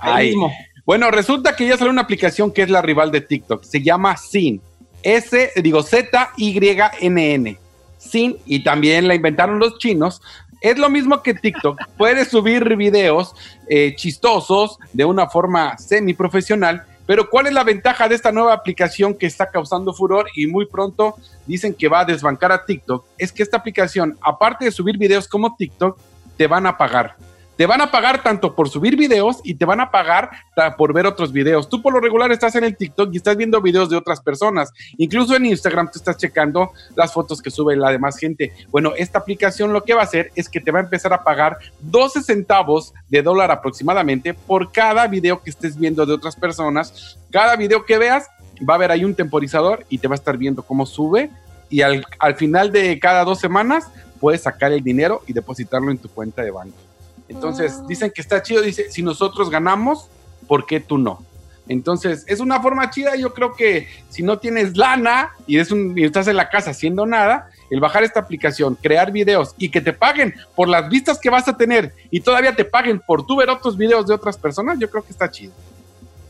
Ahí 0.00 0.26
mismo. 0.30 0.52
Bueno, 0.84 1.10
resulta 1.12 1.54
que 1.54 1.66
ya 1.66 1.76
salió 1.76 1.92
una 1.92 2.02
aplicación 2.02 2.50
que 2.50 2.62
es 2.62 2.70
la 2.70 2.82
rival 2.82 3.12
de 3.12 3.20
TikTok. 3.20 3.62
Se 3.62 3.82
llama 3.82 4.16
Sin. 4.16 4.60
S, 5.02 5.52
digo, 5.62 5.82
Z-Y-N-N. 5.82 7.58
Sin, 7.98 8.36
y 8.46 8.64
también 8.64 9.06
la 9.06 9.14
inventaron 9.14 9.60
los 9.60 9.78
chinos. 9.78 10.20
Es 10.60 10.78
lo 10.78 10.90
mismo 10.90 11.22
que 11.22 11.34
TikTok. 11.34 11.78
Puedes 11.96 12.28
subir 12.28 12.76
videos 12.76 13.34
eh, 13.68 13.94
chistosos 13.96 14.78
de 14.92 15.04
una 15.04 15.28
forma 15.28 15.78
semi-profesional. 15.78 16.84
Pero 17.06 17.30
¿cuál 17.30 17.46
es 17.46 17.52
la 17.52 17.64
ventaja 17.64 18.08
de 18.08 18.16
esta 18.16 18.32
nueva 18.32 18.52
aplicación 18.52 19.14
que 19.14 19.26
está 19.26 19.50
causando 19.50 19.92
furor 19.92 20.26
y 20.34 20.46
muy 20.46 20.66
pronto 20.66 21.16
dicen 21.46 21.74
que 21.74 21.88
va 21.88 22.00
a 22.00 22.04
desbancar 22.04 22.50
a 22.52 22.64
TikTok? 22.64 23.04
Es 23.18 23.32
que 23.32 23.42
esta 23.42 23.56
aplicación, 23.56 24.16
aparte 24.20 24.64
de 24.64 24.72
subir 24.72 24.98
videos 24.98 25.28
como 25.28 25.54
TikTok, 25.56 25.98
te 26.36 26.46
van 26.46 26.66
a 26.66 26.76
pagar. 26.76 27.16
Te 27.56 27.66
van 27.66 27.80
a 27.82 27.90
pagar 27.90 28.22
tanto 28.22 28.54
por 28.54 28.68
subir 28.70 28.96
videos 28.96 29.40
y 29.44 29.54
te 29.54 29.64
van 29.64 29.80
a 29.80 29.90
pagar 29.90 30.30
por 30.78 30.94
ver 30.94 31.06
otros 31.06 31.32
videos. 31.32 31.68
Tú 31.68 31.82
por 31.82 31.92
lo 31.92 32.00
regular 32.00 32.32
estás 32.32 32.54
en 32.56 32.64
el 32.64 32.76
TikTok 32.76 33.12
y 33.12 33.18
estás 33.18 33.36
viendo 33.36 33.60
videos 33.60 33.90
de 33.90 33.96
otras 33.96 34.20
personas. 34.20 34.72
Incluso 34.96 35.36
en 35.36 35.46
Instagram 35.46 35.90
tú 35.90 35.98
estás 35.98 36.16
checando 36.16 36.72
las 36.96 37.12
fotos 37.12 37.42
que 37.42 37.50
sube 37.50 37.76
la 37.76 37.90
demás 37.90 38.16
gente. 38.16 38.52
Bueno, 38.70 38.92
esta 38.96 39.18
aplicación 39.18 39.72
lo 39.72 39.84
que 39.84 39.94
va 39.94 40.00
a 40.00 40.04
hacer 40.04 40.30
es 40.34 40.48
que 40.48 40.60
te 40.60 40.70
va 40.70 40.78
a 40.78 40.82
empezar 40.82 41.12
a 41.12 41.22
pagar 41.22 41.58
12 41.80 42.22
centavos 42.22 42.94
de 43.08 43.22
dólar 43.22 43.50
aproximadamente 43.50 44.32
por 44.34 44.72
cada 44.72 45.06
video 45.06 45.42
que 45.42 45.50
estés 45.50 45.78
viendo 45.78 46.06
de 46.06 46.14
otras 46.14 46.36
personas. 46.36 47.18
Cada 47.30 47.56
video 47.56 47.84
que 47.84 47.98
veas 47.98 48.28
va 48.68 48.74
a 48.74 48.76
haber 48.76 48.90
ahí 48.90 49.04
un 49.04 49.14
temporizador 49.14 49.84
y 49.90 49.98
te 49.98 50.08
va 50.08 50.14
a 50.14 50.16
estar 50.16 50.38
viendo 50.38 50.62
cómo 50.62 50.86
sube 50.86 51.30
y 51.68 51.82
al, 51.82 52.06
al 52.18 52.34
final 52.34 52.72
de 52.72 52.98
cada 52.98 53.24
dos 53.24 53.40
semanas 53.40 53.88
puedes 54.20 54.42
sacar 54.42 54.72
el 54.72 54.82
dinero 54.82 55.22
y 55.26 55.32
depositarlo 55.32 55.90
en 55.90 55.98
tu 55.98 56.08
cuenta 56.08 56.42
de 56.42 56.50
banco. 56.50 56.91
Entonces, 57.34 57.78
Ah. 57.78 57.84
dicen 57.88 58.12
que 58.14 58.20
está 58.20 58.42
chido, 58.42 58.62
dice, 58.62 58.90
si 58.90 59.02
nosotros 59.02 59.50
ganamos, 59.50 60.08
¿por 60.46 60.66
qué 60.66 60.80
tú 60.80 60.98
no? 60.98 61.24
Entonces, 61.68 62.24
es 62.26 62.40
una 62.40 62.60
forma 62.60 62.90
chida, 62.90 63.14
yo 63.16 63.32
creo 63.32 63.54
que 63.54 63.88
si 64.10 64.22
no 64.22 64.38
tienes 64.38 64.76
lana 64.76 65.30
y, 65.46 65.58
es 65.58 65.70
un, 65.70 65.96
y 65.96 66.04
estás 66.04 66.26
en 66.26 66.36
la 66.36 66.48
casa 66.50 66.72
haciendo 66.72 67.06
nada, 67.06 67.48
el 67.70 67.80
bajar 67.80 68.02
esta 68.02 68.20
aplicación, 68.20 68.76
crear 68.80 69.12
videos 69.12 69.54
y 69.56 69.70
que 69.70 69.80
te 69.80 69.92
paguen 69.92 70.34
por 70.56 70.68
las 70.68 70.88
vistas 70.90 71.18
que 71.18 71.30
vas 71.30 71.48
a 71.48 71.56
tener 71.56 71.94
y 72.10 72.20
todavía 72.20 72.54
te 72.54 72.64
paguen 72.64 73.00
por 73.00 73.24
tú 73.24 73.36
ver 73.36 73.48
otros 73.48 73.76
videos 73.76 74.06
de 74.06 74.14
otras 74.14 74.36
personas, 74.36 74.78
yo 74.78 74.90
creo 74.90 75.02
que 75.04 75.12
está 75.12 75.30
chido. 75.30 75.52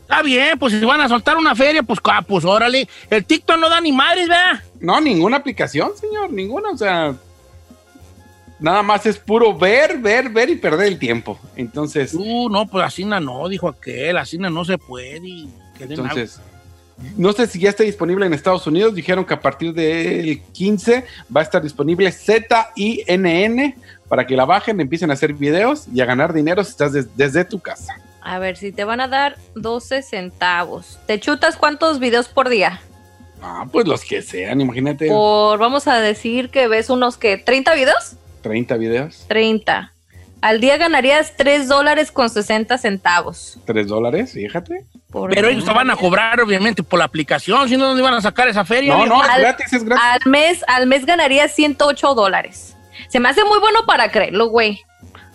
Está 0.03 0.21
bien, 0.21 0.59
pues 0.59 0.73
si 0.73 0.85
van 0.85 1.01
a 1.01 1.09
soltar 1.09 1.35
una 1.37 1.55
feria, 1.55 1.81
pues, 1.81 1.99
ah, 2.03 2.21
pues 2.21 2.45
órale. 2.45 2.87
El 3.09 3.25
TikTok 3.25 3.57
no 3.57 3.69
da 3.69 3.81
ni 3.81 3.91
madres, 3.91 4.27
¿verdad? 4.29 4.61
No, 4.79 5.01
ninguna 5.01 5.37
aplicación, 5.37 5.91
señor, 5.97 6.31
ninguna. 6.31 6.69
O 6.69 6.77
sea, 6.77 7.15
nada 8.59 8.83
más 8.83 9.05
es 9.05 9.17
puro 9.17 9.55
ver, 9.57 9.97
ver, 9.99 10.29
ver 10.29 10.49
y 10.49 10.55
perder 10.55 10.87
el 10.87 10.99
tiempo. 10.99 11.39
Entonces, 11.55 12.13
Uh, 12.13 12.49
no, 12.49 12.65
pues 12.67 12.85
así 12.85 13.03
no, 13.05 13.19
no, 13.19 13.47
dijo 13.49 13.67
aquel, 13.67 14.17
así 14.17 14.37
no 14.37 14.65
se 14.65 14.77
puede. 14.77 15.19
y 15.27 15.49
que 15.77 15.85
den 15.87 15.99
entonces, 15.99 16.39
no 17.17 17.33
sé 17.33 17.47
si 17.47 17.59
ya 17.59 17.69
está 17.69 17.83
disponible 17.83 18.25
en 18.25 18.33
Estados 18.33 18.65
Unidos. 18.67 18.93
Dijeron 18.95 19.25
que 19.25 19.33
a 19.33 19.39
partir 19.41 19.73
del 19.73 20.41
15 20.53 21.03
va 21.35 21.41
a 21.41 21.43
estar 21.43 21.61
disponible 21.61 22.11
ZINN 22.11 23.75
para 24.07 24.25
que 24.27 24.35
la 24.35 24.45
bajen, 24.45 24.79
empiecen 24.79 25.09
a 25.09 25.13
hacer 25.13 25.33
videos 25.33 25.85
y 25.93 26.01
a 26.01 26.05
ganar 26.05 26.33
dinero 26.33 26.63
si 26.63 26.71
estás 26.71 26.93
des- 26.93 27.15
desde 27.17 27.45
tu 27.45 27.59
casa. 27.59 27.95
A 28.21 28.39
ver, 28.39 28.55
si 28.57 28.71
te 28.71 28.83
van 28.85 29.01
a 29.01 29.07
dar 29.07 29.37
12 29.55 30.01
centavos. 30.01 30.97
¿Te 31.07 31.19
chutas 31.19 31.57
cuántos 31.57 31.99
videos 31.99 32.27
por 32.29 32.47
día? 32.49 32.79
Ah, 33.41 33.65
pues 33.69 33.85
los 33.87 34.05
que 34.05 34.21
sean, 34.21 34.61
imagínate, 34.61 35.09
Por, 35.09 35.59
vamos 35.59 35.87
a 35.87 35.99
decir 35.99 36.49
que 36.49 36.67
ves 36.69 36.89
unos 36.89 37.17
que, 37.17 37.43
¿30 37.43 37.75
videos? 37.75 38.13
30 38.43 38.77
videos, 38.77 39.25
30. 39.27 39.91
Al 40.41 40.59
día 40.59 40.75
ganarías 40.77 41.33
3 41.37 41.67
dólares 41.69 42.11
con 42.11 42.29
60 42.29 42.77
centavos. 42.77 43.57
3 43.65 43.87
dólares, 43.87 44.33
fíjate. 44.33 44.85
Por 45.09 45.29
Pero 45.33 45.47
ellos 45.47 45.63
te 45.63 45.71
van 45.71 45.89
a 45.89 45.95
cobrar, 45.95 46.41
obviamente, 46.41 46.83
por 46.83 46.99
la 46.99 47.05
aplicación. 47.05 47.69
Si 47.69 47.77
no, 47.77 47.85
¿dónde 47.85 48.01
iban 48.01 48.13
a 48.13 48.21
sacar 48.21 48.47
esa 48.49 48.65
feria? 48.65 48.93
No, 48.95 49.05
no, 49.05 49.23
es 49.23 49.37
gratis, 49.39 49.71
es 49.73 49.83
gratis. 49.83 50.03
Al 50.05 50.29
mes, 50.29 50.63
al 50.67 50.85
mes 50.87 51.05
ganarías 51.05 51.51
108 51.55 52.13
dólares. 52.13 52.75
Se 53.07 53.19
me 53.19 53.29
hace 53.29 53.43
muy 53.45 53.59
bueno 53.59 53.85
para 53.87 54.11
creerlo, 54.11 54.47
güey. 54.47 54.81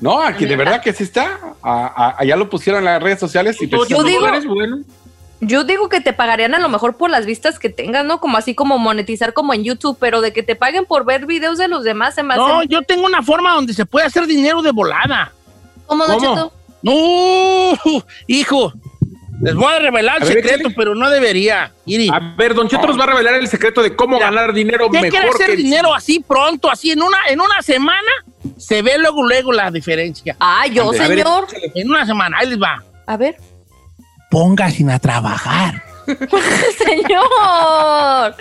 No, 0.01 0.21
aquí 0.21 0.45
de 0.47 0.57
verdad 0.57 0.83
que 0.83 0.93
sí 0.93 1.05
está. 1.05 1.39
A- 1.63 1.87
a- 1.87 2.17
allá 2.19 2.37
lo 2.37 2.51
pusieron 2.51 2.81
en 2.81 2.85
las 2.85 3.03
redes 3.03 3.19
sociales 3.19 3.57
y 3.63 3.67
Ocho 3.75 3.87
Yo 3.89 4.03
digo- 4.05 4.21
dólares, 4.21 4.45
bueno. 4.47 4.79
Yo 5.41 5.63
digo 5.65 5.89
que 5.89 6.01
te 6.01 6.13
pagarían 6.13 6.55
a 6.55 6.59
lo 6.59 6.69
mejor 6.69 6.97
por 6.97 7.11
las 7.11 7.25
vistas 7.25 7.59
que 7.59 7.69
tengas, 7.69 8.05
¿no? 8.05 8.21
Como 8.21 8.37
así 8.37 8.55
como 8.55 8.79
monetizar 8.79 9.33
como 9.33 9.55
en 9.55 9.63
YouTube, 9.63 9.97
pero 10.01 10.21
de 10.21 10.33
que 10.33 10.43
te 10.43 10.57
paguen 10.57 10.85
por 10.85 11.05
ver 11.05 11.27
videos 11.27 11.59
de 11.59 11.69
los 11.69 11.85
demás 11.85 12.17
se 12.17 12.25
me 12.25 12.35
hace... 12.35 12.43
No, 12.43 12.63
yo 12.65 12.83
tengo 12.83 13.07
una 13.07 13.23
forma 13.23 13.55
donde 13.55 13.73
se 13.73 13.87
puede 13.87 14.07
hacer 14.07 14.27
dinero 14.27 14.63
de 14.63 14.73
volada. 14.73 15.33
¿Cómo, 15.87 16.07
Don 16.07 16.19
¿Cómo? 16.19 16.35
Cheto? 16.35 16.53
No, 16.83 18.05
hijo. 18.27 18.73
Les 19.41 19.55
voy 19.55 19.73
a 19.73 19.79
revelar 19.79 20.17
el 20.17 20.23
A 20.25 20.27
secreto, 20.27 20.71
pero 20.77 20.97
no 20.97 21.09
debería. 21.09 21.73
Iri, 21.87 22.09
A 22.13 22.35
ver, 22.37 22.55
Don 22.55 22.69
Cheto 22.69 22.89
nos 22.89 22.99
va 22.99 23.05
a 23.05 23.09
revelar 23.09 23.35
el 23.35 23.47
secreto 23.47 23.83
de 23.83 23.95
cómo 23.95 24.17
Mira, 24.17 24.31
ganar 24.31 24.53
dinero 24.53 24.91
¿Qué 24.91 24.99
quiere 24.99 25.27
mejor 25.27 25.35
hacer 25.35 25.51
que 25.51 25.57
dinero 25.57 25.95
así 25.95 26.19
pronto, 26.19 26.69
así 26.69 26.91
en 26.91 27.03
una, 27.03 27.19
en 27.29 27.41
una 27.41 27.63
semana? 27.63 28.11
Se 28.57 28.83
ve 28.83 28.99
luego, 28.99 29.23
luego 29.23 29.53
la 29.53 29.71
diferencia. 29.71 30.37
Ah, 30.41 30.67
yo, 30.67 30.91
ver, 30.91 31.07
señor. 31.07 31.47
En 31.75 31.89
una 31.89 32.05
semana, 32.05 32.39
ahí 32.39 32.49
les 32.49 32.61
va. 32.61 32.83
A 33.07 33.17
ver. 33.17 33.37
Pónganse 34.29 34.85
a 34.91 34.99
trabajar. 34.99 35.83
señor. 36.85 38.35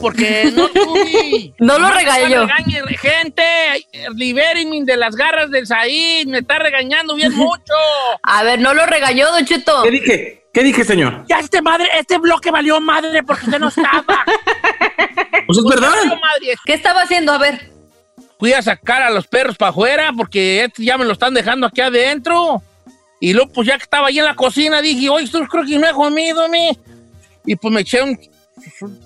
Porque 0.00 0.50
no 0.54 0.68
tuve. 0.74 1.54
No 1.58 1.78
lo 1.78 1.90
regañe, 1.90 2.38
gente. 2.98 3.42
Libérenme 4.14 4.84
de 4.84 4.96
las 4.96 5.14
garras 5.14 5.50
del 5.50 5.66
Said. 5.66 6.26
Me 6.26 6.38
está 6.38 6.58
regañando 6.58 7.14
bien 7.14 7.32
mucho. 7.36 7.74
A 8.22 8.42
ver, 8.42 8.60
no 8.60 8.74
lo 8.74 8.86
regañó, 8.86 9.30
Don 9.30 9.44
Cheto. 9.44 9.82
¿Qué 9.82 9.90
dije? 9.90 10.44
¿Qué 10.52 10.62
dije, 10.64 10.84
señor? 10.84 11.24
Ya 11.28 11.38
este 11.38 11.62
madre, 11.62 11.86
este 11.96 12.18
bloque 12.18 12.50
valió 12.50 12.80
madre 12.80 13.22
porque 13.22 13.44
usted 13.44 13.58
no 13.58 13.68
estaba. 13.68 14.04
Pues 15.46 15.58
es 15.58 15.64
verdad. 15.64 15.90
Madre. 16.04 16.54
¿Qué 16.64 16.74
estaba 16.74 17.02
haciendo? 17.02 17.32
A 17.32 17.38
ver. 17.38 17.70
Fui 18.38 18.52
a 18.52 18.62
sacar 18.62 19.02
a 19.02 19.10
los 19.10 19.26
perros 19.26 19.56
para 19.56 19.70
afuera 19.70 20.12
porque 20.16 20.64
este 20.64 20.84
ya 20.84 20.96
me 20.96 21.04
lo 21.04 21.12
están 21.12 21.34
dejando 21.34 21.66
aquí 21.66 21.80
adentro. 21.80 22.62
Y 23.18 23.32
luego, 23.32 23.50
pues 23.52 23.66
ya 23.66 23.76
que 23.76 23.82
estaba 23.82 24.08
ahí 24.08 24.18
en 24.20 24.26
la 24.26 24.36
cocina, 24.36 24.80
dije, 24.80 25.08
oye, 25.10 25.24
esto 25.24 25.40
creo 25.48 25.64
que 25.64 25.76
no 25.76 25.88
he 25.88 25.92
comido, 25.92 26.48
mi. 26.48 26.70
Y 27.44 27.56
pues 27.56 27.74
me 27.74 27.80
eché 27.80 28.00
un, 28.00 28.16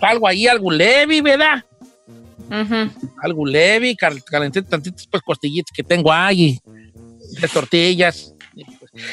algo 0.01 0.27
ahí, 0.29 0.47
algo 0.47 0.71
leve, 0.71 1.23
¿verdad? 1.23 1.65
Ujú. 2.51 3.11
Algo 3.23 3.47
leve, 3.47 3.97
cal- 3.97 4.23
calenté 4.25 4.63
tantitas 4.63 5.07
pues 5.11 5.23
costillitas 5.23 5.73
que 5.75 5.83
tengo 5.83 6.13
ahí, 6.13 6.59
de 7.41 7.49
tortillas. 7.49 8.35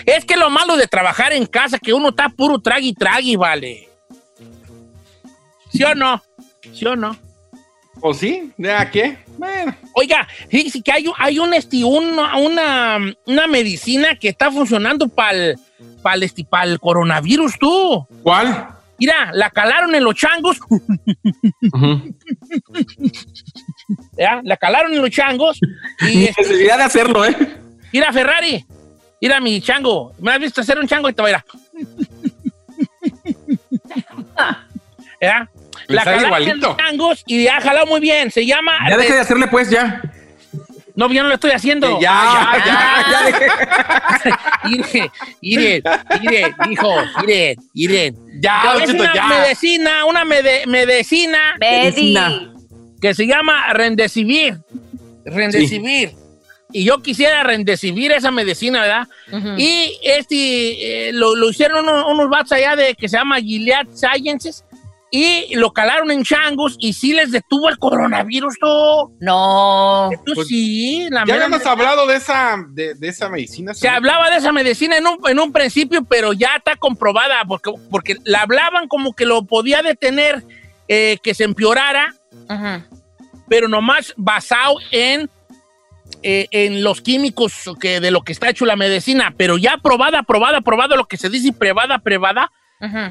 Es 0.05 0.25
que 0.25 0.35
lo 0.37 0.49
malo 0.49 0.75
de 0.77 0.85
trabajar 0.87 1.33
en 1.33 1.45
casa, 1.45 1.79
que 1.79 1.93
uno 1.93 2.09
está 2.09 2.29
puro 2.29 2.59
tragui 2.59 2.93
tragui, 2.93 3.35
vale. 3.35 3.89
¿Sí 5.71 5.83
o 5.83 5.95
no? 5.95 6.21
¿Sí 6.73 6.85
o 6.85 6.95
no? 6.95 7.17
¿O 8.01 8.13
sí? 8.13 8.51
¿Ya 8.57 8.89
qué? 8.89 9.17
Bueno, 9.37 9.75
Oiga, 9.93 10.27
fíjese 10.49 10.81
que 10.81 10.91
hay, 10.91 11.07
un- 11.07 11.13
hay 11.17 11.39
un, 11.39 11.53
este, 11.53 11.83
una, 11.83 12.37
una, 12.37 12.97
una 13.25 13.47
medicina 13.47 14.15
que 14.15 14.29
está 14.29 14.51
funcionando 14.51 15.07
para 15.07 15.31
el, 15.31 15.59
el, 16.13 16.23
este, 16.23 16.43
pa'l 16.43 16.79
coronavirus, 16.79 17.57
tú. 17.59 18.05
¿Cuál? 18.23 18.67
Mira, 19.01 19.31
la 19.33 19.49
calaron 19.49 19.95
en 19.95 20.03
los 20.03 20.13
changos. 20.13 20.59
¿ya? 24.15 24.41
La 24.43 24.57
calaron 24.57 24.93
en 24.93 25.01
los 25.01 25.09
changos. 25.09 25.59
Y 26.07 26.17
necesidad 26.37 26.77
de 26.77 26.83
hacerlo, 26.83 27.25
¿eh? 27.25 27.35
mira, 27.91 28.13
Ferrari. 28.13 28.63
Mira 29.19 29.39
mi 29.39 29.59
chango. 29.59 30.13
¿Me 30.19 30.31
has 30.33 30.39
visto 30.39 30.61
hacer 30.61 30.77
un 30.77 30.87
chango 30.87 31.09
y 31.09 31.13
te 31.13 31.21
va 31.23 31.29
a 31.29 31.31
ir 31.31 31.37
a- 31.37 31.45
¿Ya? 35.19 35.49
La 35.87 36.03
sale 36.03 36.21
calaron 36.21 36.47
en 36.47 36.59
los 36.59 36.77
changos 36.77 37.23
y 37.25 37.47
ha 37.47 37.59
jalado 37.59 37.87
muy 37.87 37.99
bien. 38.01 38.29
Se 38.29 38.45
llama. 38.45 38.87
Ya 38.87 38.97
deje 38.97 39.13
de 39.13 39.19
hacerle, 39.19 39.47
pues, 39.47 39.71
ya. 39.71 39.99
No, 40.95 41.11
yo 41.11 41.23
no 41.23 41.29
lo 41.29 41.35
estoy 41.35 41.51
haciendo. 41.51 41.99
ya, 42.01 42.61
ya, 42.65 42.65
ya. 42.65 43.05
Ya 43.11 43.23
deje. 43.25 43.47
Mire, 44.63 45.11
mire, 45.41 45.81
mire, 46.21 46.55
hijo, 46.69 46.93
mire, 47.25 47.55
mire. 47.73 48.13
Ya, 48.39 48.73
una 48.89 49.13
ya. 49.13 49.27
medicina, 49.27 50.05
una 50.05 50.25
mede- 50.25 50.65
medicina 50.67 51.55
Medi. 51.59 52.13
Medicina. 52.13 52.53
que 53.01 53.13
se 53.13 53.25
llama 53.27 53.73
Rendecivir. 53.73 54.59
Rendecivir. 55.25 56.11
Y 56.73 56.85
yo 56.85 57.01
quisiera 57.01 57.43
rendecivir 57.43 58.13
esa 58.13 58.31
medicina, 58.31 58.81
¿verdad? 58.81 59.07
Y 59.57 59.97
este 60.03 61.09
eh, 61.09 61.13
lo, 61.13 61.35
lo 61.35 61.49
hicieron 61.49 61.83
unos, 61.87 62.05
unos 62.09 62.29
vatos 62.29 62.53
allá 62.53 62.75
de 62.77 62.95
que 62.95 63.09
se 63.09 63.17
llama 63.17 63.39
Gilead 63.41 63.87
Sciences 63.93 64.63
y 65.13 65.53
lo 65.55 65.73
calaron 65.73 66.09
en 66.09 66.23
changos 66.23 66.77
y 66.79 66.93
sí 66.93 67.11
les 67.11 67.31
detuvo 67.31 67.67
el 67.67 67.77
coronavirus, 67.77 68.57
todo. 68.59 69.11
No. 69.19 70.09
Tú 70.25 70.31
Pues, 70.35 70.47
sí, 70.47 71.05
la 71.09 71.25
Ya 71.25 71.49
neta. 71.49 71.69
hablado 71.69 72.07
de 72.07 72.15
esa, 72.15 72.55
de, 72.69 72.95
de 72.95 73.07
esa 73.09 73.27
medicina. 73.29 73.73
Se 73.73 73.89
hablaba 73.89 74.29
de 74.29 74.37
esa 74.37 74.53
medicina 74.53 74.95
en 74.97 75.05
un, 75.05 75.17
en 75.27 75.37
un 75.37 75.51
principio, 75.51 76.05
pero 76.05 76.31
ya 76.31 76.55
está 76.55 76.77
comprobada, 76.77 77.43
porque, 77.45 77.71
porque 77.91 78.15
la 78.23 78.43
hablaban 78.43 78.87
como 78.87 79.13
que 79.13 79.25
lo 79.25 79.43
podía 79.43 79.81
detener, 79.81 80.45
eh, 80.87 81.17
que 81.21 81.33
se 81.33 81.43
empeorara, 81.43 82.15
Ujú. 82.49 82.97
pero 83.49 83.67
nomás 83.67 84.13
basado 84.15 84.75
en, 84.91 85.29
eh, 86.23 86.47
en 86.51 86.83
los 86.85 87.01
químicos 87.01 87.69
que, 87.81 87.99
de 87.99 88.11
lo 88.11 88.21
que 88.21 88.31
está 88.31 88.49
hecho 88.49 88.65
la 88.65 88.77
medicina, 88.77 89.33
pero 89.35 89.57
ya 89.57 89.77
probada, 89.77 90.23
probada, 90.23 90.61
probada, 90.61 90.95
lo 90.95 91.05
que 91.05 91.17
se 91.17 91.27
dice 91.29 91.51
probada, 91.51 91.99
probada, 91.99 92.49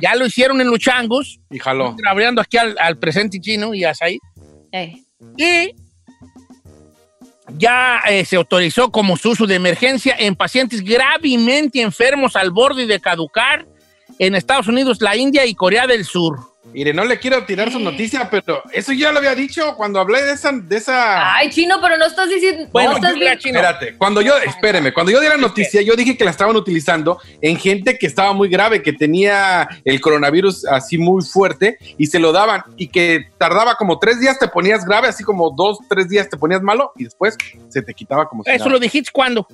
Ya 0.01 0.15
lo 0.17 0.27
hicieron 0.27 0.61
en 0.61 0.69
los 0.69 0.79
changos, 0.81 1.39
Y 1.51 1.59
jaló. 1.59 1.95
abriendo 2.09 2.41
aquí 2.41 2.57
al, 2.57 2.77
al 2.81 2.99
presente 2.99 3.41
chino 3.41 3.73
y 3.75 3.85
a 3.85 3.95
Said. 3.95 4.19
Ey. 4.73 5.05
y 5.37 5.75
ya 7.59 8.01
eh, 8.09 8.25
se 8.25 8.37
autorizó 8.37 8.91
como 8.93 9.17
su 9.17 9.31
uso 9.31 9.47
de 9.47 9.57
emergencia 9.57 10.15
en 10.19 10.37
pacientes 10.37 10.83
gravemente 10.83 11.83
enfermos 11.83 12.37
al 12.37 12.51
borde 12.53 12.87
de 12.87 13.01
caducar 13.01 13.67
en 14.19 14.35
Estados 14.35 14.69
Unidos, 14.69 15.01
la 15.01 15.17
India 15.17 15.45
y 15.47 15.55
Corea 15.55 15.87
del 15.87 16.05
Sur. 16.05 16.39
Mire, 16.73 16.95
no 16.95 17.05
le 17.05 17.19
quiero 17.19 17.45
tirar 17.45 17.71
su 17.73 17.81
noticia, 17.81 18.29
pero 18.31 18.63
eso 18.73 18.93
ya 18.93 19.11
lo 19.13 19.19
había 19.19 19.35
dicho 19.35 19.75
cuando 19.77 19.99
hablé 20.01 20.23
de 20.23 20.33
esa. 20.33 20.53
De 20.53 20.77
esa... 20.77 21.35
Ay, 21.35 21.51
chino, 21.51 21.79
pero 21.81 21.97
no 21.97 22.07
estás 22.07 22.29
diciendo. 22.29 22.69
Bueno, 22.73 22.91
no 22.91 22.97
estás 22.97 23.15
yo 23.15 23.39
chino. 23.39 23.59
Espérate, 23.59 23.97
cuando 23.97 24.21
yo, 24.21 24.37
espéreme, 24.39 24.93
cuando 24.93 25.13
yo 25.13 25.21
di 25.21 25.29
la 25.29 25.37
noticia, 25.37 25.83
yo 25.83 25.95
dije 25.97 26.17
que 26.17 26.25
la 26.25 26.31
estaban 26.31 26.57
utilizando 26.57 27.19
en 27.41 27.57
gente 27.57 27.99
que 27.99 28.07
estaba 28.07 28.33
muy 28.33 28.49
grave, 28.49 28.83
que 28.83 28.93
tenía 28.93 29.69
el 29.85 30.01
coronavirus 30.01 30.67
así 30.67 30.99
muy 30.99 31.23
fuerte 31.25 31.79
y 31.99 32.07
se 32.07 32.19
lo 32.19 32.33
daban 32.33 32.63
y 32.77 32.89
que 32.89 33.27
tardaba 33.39 33.75
como 33.75 33.99
tres 33.99 34.21
días 34.21 34.39
te 34.39 34.49
ponías 34.49 34.85
grave, 34.85 35.09
así 35.09 35.25
como 35.25 35.51
dos, 35.51 35.79
tres 35.89 36.09
días 36.09 36.29
te 36.29 36.37
ponías 36.37 36.63
malo 36.63 36.93
y 36.97 37.05
después 37.05 37.37
se 37.69 37.83
te 37.83 37.95
quitaba 37.95 38.29
como 38.29 38.45
si 38.45 38.51
Eso 38.51 38.59
nada. 38.61 38.71
lo 38.73 38.79
dijiste 38.79 39.11
cuando. 39.13 39.47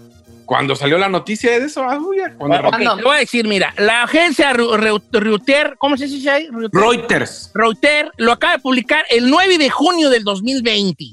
Cuando 0.47 0.75
salió 0.77 0.97
la 0.97 1.09
noticia 1.09 1.51
de 1.59 1.67
eso, 1.67 1.83
ah, 1.83 1.99
uy, 1.99 2.19
cuando- 2.39 2.57
Ok, 2.59 2.69
¿Cuándo? 2.69 2.97
te 2.97 3.03
voy 3.03 3.17
a 3.17 3.21
decir, 3.21 3.47
mira, 3.47 3.75
la 3.79 4.05
agencia 4.05 4.53
Reuters, 4.53 5.75
¿cómo 5.79 5.97
se 5.97 6.07
dice 6.07 6.31
ahí? 6.31 6.49
Reuters. 6.51 6.73
Reuters. 6.81 7.51
Reuters 7.55 8.11
lo 8.17 8.33
acaba 8.33 8.55
de 8.55 8.59
publicar 8.61 9.05
el 9.11 9.29
9 9.29 9.59
de 9.59 9.69
junio 9.71 10.09
del 10.09 10.25
2020. 10.25 11.05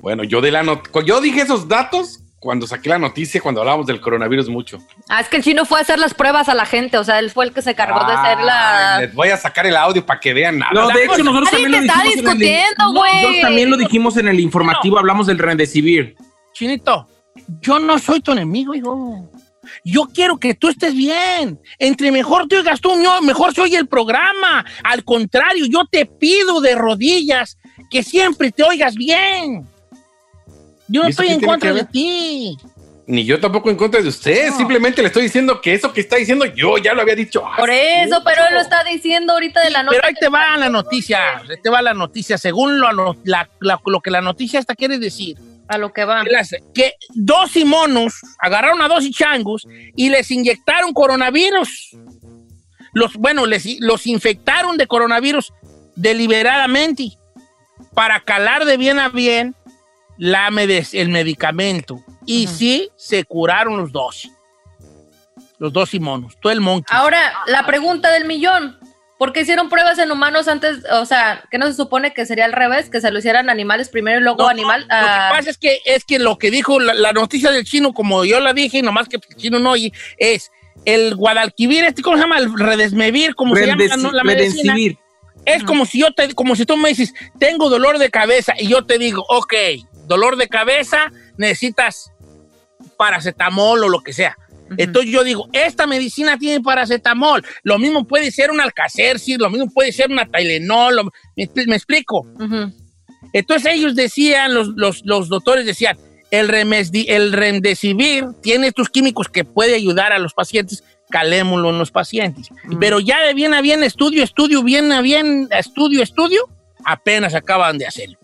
Bueno, 0.00 0.22
yo 0.22 0.40
de 0.40 0.50
la 0.52 0.62
not- 0.62 0.88
yo 1.04 1.20
dije 1.20 1.40
esos 1.40 1.66
datos 1.66 2.20
cuando 2.40 2.68
saqué 2.68 2.88
la 2.88 2.98
noticia, 2.98 3.40
cuando 3.40 3.62
hablábamos 3.62 3.86
del 3.86 4.00
coronavirus 4.00 4.48
mucho. 4.48 4.78
Ah, 5.08 5.20
es 5.20 5.28
que 5.28 5.38
el 5.38 5.42
chino 5.42 5.64
fue 5.64 5.78
a 5.80 5.82
hacer 5.82 5.98
las 5.98 6.14
pruebas 6.14 6.48
a 6.48 6.54
la 6.54 6.66
gente, 6.66 6.96
o 6.98 7.02
sea, 7.02 7.18
él 7.18 7.30
fue 7.32 7.46
el 7.46 7.52
que 7.52 7.62
se 7.62 7.74
cargó 7.74 7.98
de 8.06 8.12
hacer 8.12 8.38
la... 8.38 8.98
Les 9.00 9.12
voy 9.14 9.30
a 9.30 9.36
sacar 9.36 9.66
el 9.66 9.76
audio 9.76 10.06
para 10.06 10.20
que 10.20 10.32
vean 10.34 10.58
nada. 10.58 10.70
No, 10.72 10.86
de 10.88 11.04
hecho, 11.04 11.24
nosotros 11.24 11.50
también 11.50 11.72
lo 11.72 11.78
dijimos. 11.80 12.04
en 12.04 12.10
el- 12.10 12.14
discutiendo, 12.22 12.92
güey. 12.92 13.14
Nosotros 13.14 13.40
también 13.40 13.70
lo 13.70 13.76
dijimos 13.76 14.16
en 14.18 14.28
el 14.28 14.38
informativo, 14.38 14.98
hablamos 14.98 15.26
del 15.26 15.38
Remdesivir. 15.38 16.14
Chinito, 16.52 17.08
yo 17.60 17.78
no 17.78 17.98
soy 17.98 18.20
tu 18.20 18.32
enemigo, 18.32 18.74
hijo. 18.74 19.30
Yo 19.84 20.04
quiero 20.14 20.38
que 20.38 20.54
tú 20.54 20.68
estés 20.68 20.94
bien. 20.94 21.60
Entre 21.78 22.10
mejor 22.10 22.48
te 22.48 22.56
oigas 22.56 22.80
tú, 22.80 22.90
yo- 23.02 23.20
mejor 23.22 23.54
se 23.54 23.60
oye 23.60 23.76
el 23.76 23.86
programa. 23.86 24.64
Al 24.82 25.04
contrario, 25.04 25.66
yo 25.66 25.84
te 25.90 26.06
pido 26.06 26.60
de 26.60 26.74
rodillas 26.74 27.58
que 27.90 28.02
siempre 28.02 28.50
te 28.50 28.62
oigas 28.62 28.94
bien. 28.94 29.66
Yo 30.88 31.02
no 31.02 31.08
¿Y 31.08 31.10
eso 31.10 31.22
estoy 31.22 31.34
en 31.34 31.40
contra 31.42 31.72
de 31.74 31.84
ti. 31.84 32.56
Ni 33.06 33.24
yo 33.24 33.40
tampoco 33.40 33.70
en 33.70 33.76
contra 33.76 34.00
de 34.02 34.08
usted. 34.08 34.50
No. 34.50 34.56
Simplemente 34.58 35.00
le 35.02 35.08
estoy 35.08 35.22
diciendo 35.24 35.60
que 35.60 35.74
eso 35.74 35.92
que 35.92 36.00
está 36.00 36.16
diciendo 36.16 36.44
yo 36.46 36.76
ya 36.78 36.92
lo 36.94 37.02
había 37.02 37.14
dicho. 37.14 37.42
Por 37.58 37.70
eso, 37.70 38.22
pero 38.24 38.42
él 38.48 38.54
lo 38.54 38.60
está 38.60 38.84
diciendo 38.84 39.32
ahorita 39.34 39.62
de 39.62 39.70
la 39.70 39.82
nota. 39.82 39.96
Pero 39.96 40.08
ahí 40.08 40.14
te 40.18 40.28
va 40.28 40.56
la 40.56 40.68
noticia. 40.70 41.38
Ahí 41.38 41.56
te 41.62 41.70
va 41.70 41.80
la 41.82 41.94
noticia. 41.94 42.36
Según 42.38 42.78
lo, 42.80 42.92
lo- 42.92 43.16
la- 43.24 43.48
la- 43.60 43.80
lo 43.84 44.00
que 44.00 44.10
la 44.10 44.20
noticia 44.22 44.58
esta 44.60 44.74
quiere 44.74 44.98
decir. 44.98 45.36
A 45.68 45.78
lo 45.78 45.92
que 45.92 46.04
va. 46.04 46.24
que 46.74 46.94
dos 47.10 47.54
y 47.56 47.64
monos 47.64 48.20
agarraron 48.38 48.80
a 48.82 48.88
dos 48.88 49.04
y 49.04 49.12
changos 49.12 49.66
y 49.94 50.08
les 50.08 50.30
inyectaron 50.30 50.92
coronavirus. 50.92 51.96
Los, 52.94 53.14
bueno, 53.14 53.46
les, 53.46 53.78
los 53.80 54.06
infectaron 54.06 54.76
de 54.76 54.86
coronavirus 54.86 55.52
deliberadamente 55.94 57.18
para 57.94 58.20
calar 58.20 58.64
de 58.64 58.76
bien 58.76 58.98
a 58.98 59.08
bien 59.08 59.54
la 60.16 60.48
el 60.48 61.08
medicamento. 61.08 62.04
Y 62.26 62.46
sí, 62.46 62.90
se 62.96 63.24
curaron 63.24 63.78
los 63.78 63.92
dos. 63.92 64.28
Los 65.58 65.72
dos 65.72 65.94
y 65.94 66.00
monos. 66.00 66.36
Todo 66.40 66.52
el 66.52 66.60
monkey. 66.60 66.96
Ahora, 66.96 67.32
la 67.46 67.66
pregunta 67.66 68.12
del 68.12 68.26
millón. 68.26 68.78
¿Por 69.18 69.32
qué 69.32 69.40
hicieron 69.40 69.68
pruebas 69.68 69.98
en 69.98 70.12
humanos 70.12 70.46
antes? 70.46 70.78
O 70.92 71.04
sea, 71.04 71.42
¿qué 71.50 71.58
no 71.58 71.66
se 71.66 71.74
supone 71.74 72.14
que 72.14 72.24
sería 72.24 72.44
al 72.44 72.52
revés? 72.52 72.88
Que 72.88 73.00
se 73.00 73.10
lo 73.10 73.18
hicieran 73.18 73.50
animales 73.50 73.88
primero 73.88 74.20
y 74.20 74.22
luego 74.22 74.38
No, 74.44 74.48
animal. 74.48 74.82
Lo 74.82 74.86
ah, 74.90 75.28
que 75.30 75.36
pasa 75.36 75.50
es 75.50 75.58
que, 75.58 75.80
es 75.84 76.04
que 76.04 76.20
lo 76.20 76.38
que 76.38 76.52
dijo 76.52 76.78
la, 76.78 76.94
la 76.94 77.12
noticia 77.12 77.50
del 77.50 77.64
chino, 77.64 77.92
como 77.92 78.24
yo 78.24 78.38
la 78.38 78.52
dije, 78.52 78.80
nomás 78.80 79.08
que 79.08 79.16
el 79.16 79.36
chino 79.36 79.58
no 79.58 79.72
oye, 79.72 79.92
es 80.18 80.52
el 80.84 81.16
Guadalquivir, 81.16 81.84
este, 81.84 82.02
¿cómo 82.02 82.16
se 82.16 82.22
llama? 82.22 82.38
El 82.38 82.56
Redesmevir, 82.56 83.34
como 83.34 83.56
se 83.56 83.66
llama 83.66 83.84
la, 83.88 83.96
no- 83.96 84.12
la 84.12 84.22
medicina. 84.22 84.76
Es 85.44 85.64
como 85.64 85.84
si 85.84 86.00
yo 86.00 86.12
te, 86.12 86.34
como 86.34 86.54
si 86.54 86.64
tú 86.64 86.76
me 86.76 86.90
dices, 86.90 87.12
tengo 87.38 87.70
dolor 87.70 87.98
de 87.98 88.10
cabeza, 88.10 88.54
y 88.58 88.68
yo 88.68 88.84
te 88.84 88.98
digo, 88.98 89.24
ok, 89.28 89.54
dolor 90.06 90.36
de 90.36 90.48
cabeza, 90.48 91.10
necesitas 91.36 92.12
paracetamol 92.96 93.82
o 93.84 93.88
lo 93.88 94.00
que 94.00 94.12
sea. 94.12 94.36
Entonces 94.76 95.10
yo 95.10 95.24
digo, 95.24 95.48
esta 95.52 95.86
medicina 95.86 96.36
tiene 96.38 96.60
paracetamol. 96.62 97.44
Lo 97.62 97.78
mismo 97.78 98.06
puede 98.06 98.30
ser 98.30 98.50
un 98.50 98.60
Alcacercis, 98.60 99.38
lo 99.38 99.48
mismo 99.50 99.70
puede 99.70 99.92
ser 99.92 100.10
una 100.10 100.26
Tylenol. 100.26 100.96
lo- 100.96 101.12
¿me, 101.36 101.48
me 101.66 101.76
explico? 101.76 102.26
ujú. 102.38 102.72
Entonces 103.32 103.72
ellos 103.74 103.94
decían, 103.94 104.54
los, 104.54 104.68
los, 104.76 105.04
los 105.04 105.28
doctores 105.28 105.66
decían, 105.66 105.98
el, 106.30 106.48
remesdi- 106.48 107.06
el 107.08 107.32
remdesivir 107.32 108.26
tiene 108.42 108.68
estos 108.68 108.88
químicos 108.88 109.28
que 109.28 109.44
puede 109.44 109.74
ayudar 109.74 110.12
a 110.12 110.18
los 110.18 110.32
pacientes, 110.34 110.82
calémoslo 111.10 111.70
en 111.70 111.78
los 111.78 111.90
pacientes. 111.90 112.48
Pero 112.80 113.00
ya 113.00 113.20
de 113.22 113.34
bien 113.34 113.54
a 113.54 113.60
bien, 113.60 113.82
estudio, 113.82 114.22
estudio, 114.22 114.62
bien 114.62 114.92
a 114.92 115.00
bien, 115.02 115.48
estudio, 115.50 116.02
estudio, 116.02 116.42
apenas 116.84 117.34
acaban 117.34 117.76
de 117.78 117.86
hacerlo. 117.86 118.18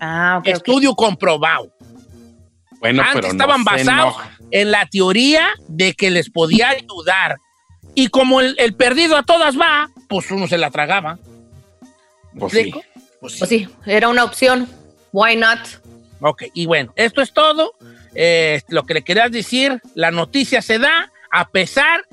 Ah, 0.00 0.36
ok. 0.38 0.46
ok. 0.48 0.54
Estudio 0.54 0.94
comprobado. 0.94 1.72
Bueno, 2.80 3.02
Antes 3.02 3.14
pero 3.14 3.26
no 3.28 3.32
estaban 3.32 3.58
se 3.58 3.64
basados 3.64 4.14
enoja. 4.14 4.37
En 4.50 4.70
la 4.70 4.86
teoría 4.86 5.48
de 5.68 5.94
que 5.94 6.10
les 6.10 6.30
podía 6.30 6.70
ayudar. 6.70 7.36
Y 7.94 8.08
como 8.08 8.40
el, 8.40 8.54
el 8.58 8.74
perdido 8.74 9.16
a 9.16 9.22
todas 9.22 9.58
va, 9.58 9.90
pues 10.08 10.30
uno 10.30 10.46
se 10.48 10.58
la 10.58 10.70
tragaba. 10.70 11.18
¿Me 12.32 12.40
Pues 12.40 12.52
sí. 12.52 12.58
explico? 12.60 12.82
Pues 13.20 13.32
sí. 13.32 13.38
Pues 13.40 13.48
sí, 13.50 13.68
era 13.86 14.08
una 14.08 14.24
opción. 14.24 14.68
Why 15.12 15.36
not? 15.36 15.58
Ok, 16.20 16.44
y 16.54 16.66
bueno, 16.66 16.92
esto 16.96 17.22
es 17.22 17.32
todo. 17.32 17.72
Eh, 18.14 18.60
lo 18.68 18.84
que 18.84 18.94
le 18.94 19.02
querías 19.02 19.30
decir, 19.30 19.80
la 19.94 20.10
noticia 20.10 20.62
se 20.62 20.78
da 20.78 21.12
a 21.30 21.48
pesar 21.48 22.06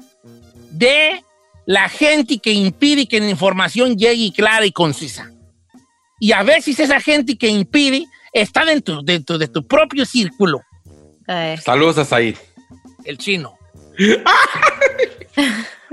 de 0.72 1.24
la 1.66 1.90
gente 1.90 2.38
que 2.40 2.52
impide 2.52 3.08
que 3.08 3.20
la 3.20 3.30
información 3.30 3.98
llegue 3.98 4.32
clara 4.36 4.66
y 4.66 4.72
concisa. 4.72 5.32
Y 6.20 6.32
a 6.32 6.44
veces 6.44 6.80
esa 6.80 7.00
gente 7.00 7.38
que 7.38 7.48
impide 7.48 8.06
está 8.34 8.66
dentro, 8.66 9.02
dentro 9.02 9.38
de 9.38 9.48
tu 9.48 9.66
propio 9.66 10.06
círculo, 10.06 10.62
Eh, 11.28 11.58
Saludos 11.64 11.98
a 11.98 12.06
Said. 12.06 12.36
el 13.04 13.18
chino. 13.18 13.58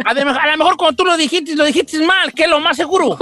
A, 0.04 0.14
de- 0.14 0.22
a 0.22 0.46
lo 0.52 0.56
mejor 0.56 0.76
cuando 0.76 0.96
tú 0.96 1.04
lo 1.04 1.16
dijiste, 1.16 1.54
lo 1.54 1.64
dijiste 1.64 1.98
mal, 2.04 2.32
que 2.32 2.44
es 2.44 2.48
lo 2.48 2.58
más 2.60 2.76
seguro. 2.76 3.18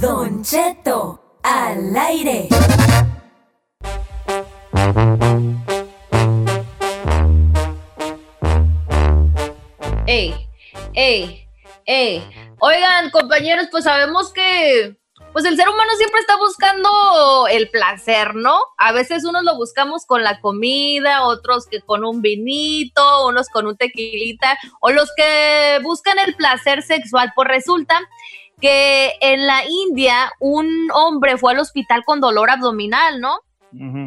Don 0.00 0.42
Cheto, 0.42 1.20
al 1.42 1.96
aire. 1.96 2.48
Ey, 10.12 10.34
ey, 10.92 11.48
ey. 11.86 12.22
Oigan, 12.58 13.10
compañeros, 13.10 13.68
pues 13.70 13.84
sabemos 13.84 14.30
que 14.32 14.98
pues 15.32 15.46
el 15.46 15.56
ser 15.56 15.66
humano 15.66 15.90
siempre 15.96 16.20
está 16.20 16.36
buscando 16.36 17.46
el 17.50 17.70
placer, 17.70 18.34
¿no? 18.34 18.58
A 18.76 18.92
veces 18.92 19.24
unos 19.24 19.42
lo 19.42 19.56
buscamos 19.56 20.04
con 20.04 20.22
la 20.22 20.40
comida, 20.40 21.22
otros 21.22 21.66
que 21.66 21.80
con 21.80 22.04
un 22.04 22.20
vinito, 22.20 23.26
unos 23.26 23.48
con 23.48 23.66
un 23.66 23.78
tequilita, 23.78 24.58
o 24.80 24.90
los 24.90 25.10
que 25.16 25.80
buscan 25.82 26.18
el 26.18 26.34
placer 26.34 26.82
sexual. 26.82 27.32
Pues 27.34 27.48
resulta 27.48 27.98
que 28.60 29.14
en 29.22 29.46
la 29.46 29.64
India 29.66 30.30
un 30.38 30.90
hombre 30.92 31.38
fue 31.38 31.52
al 31.52 31.60
hospital 31.60 32.04
con 32.04 32.20
dolor 32.20 32.50
abdominal, 32.50 33.18
¿no? 33.18 33.40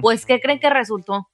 Pues, 0.02 0.28
¿qué 0.28 0.40
creen 0.40 0.60
que 0.60 0.70
resultó? 0.70 1.28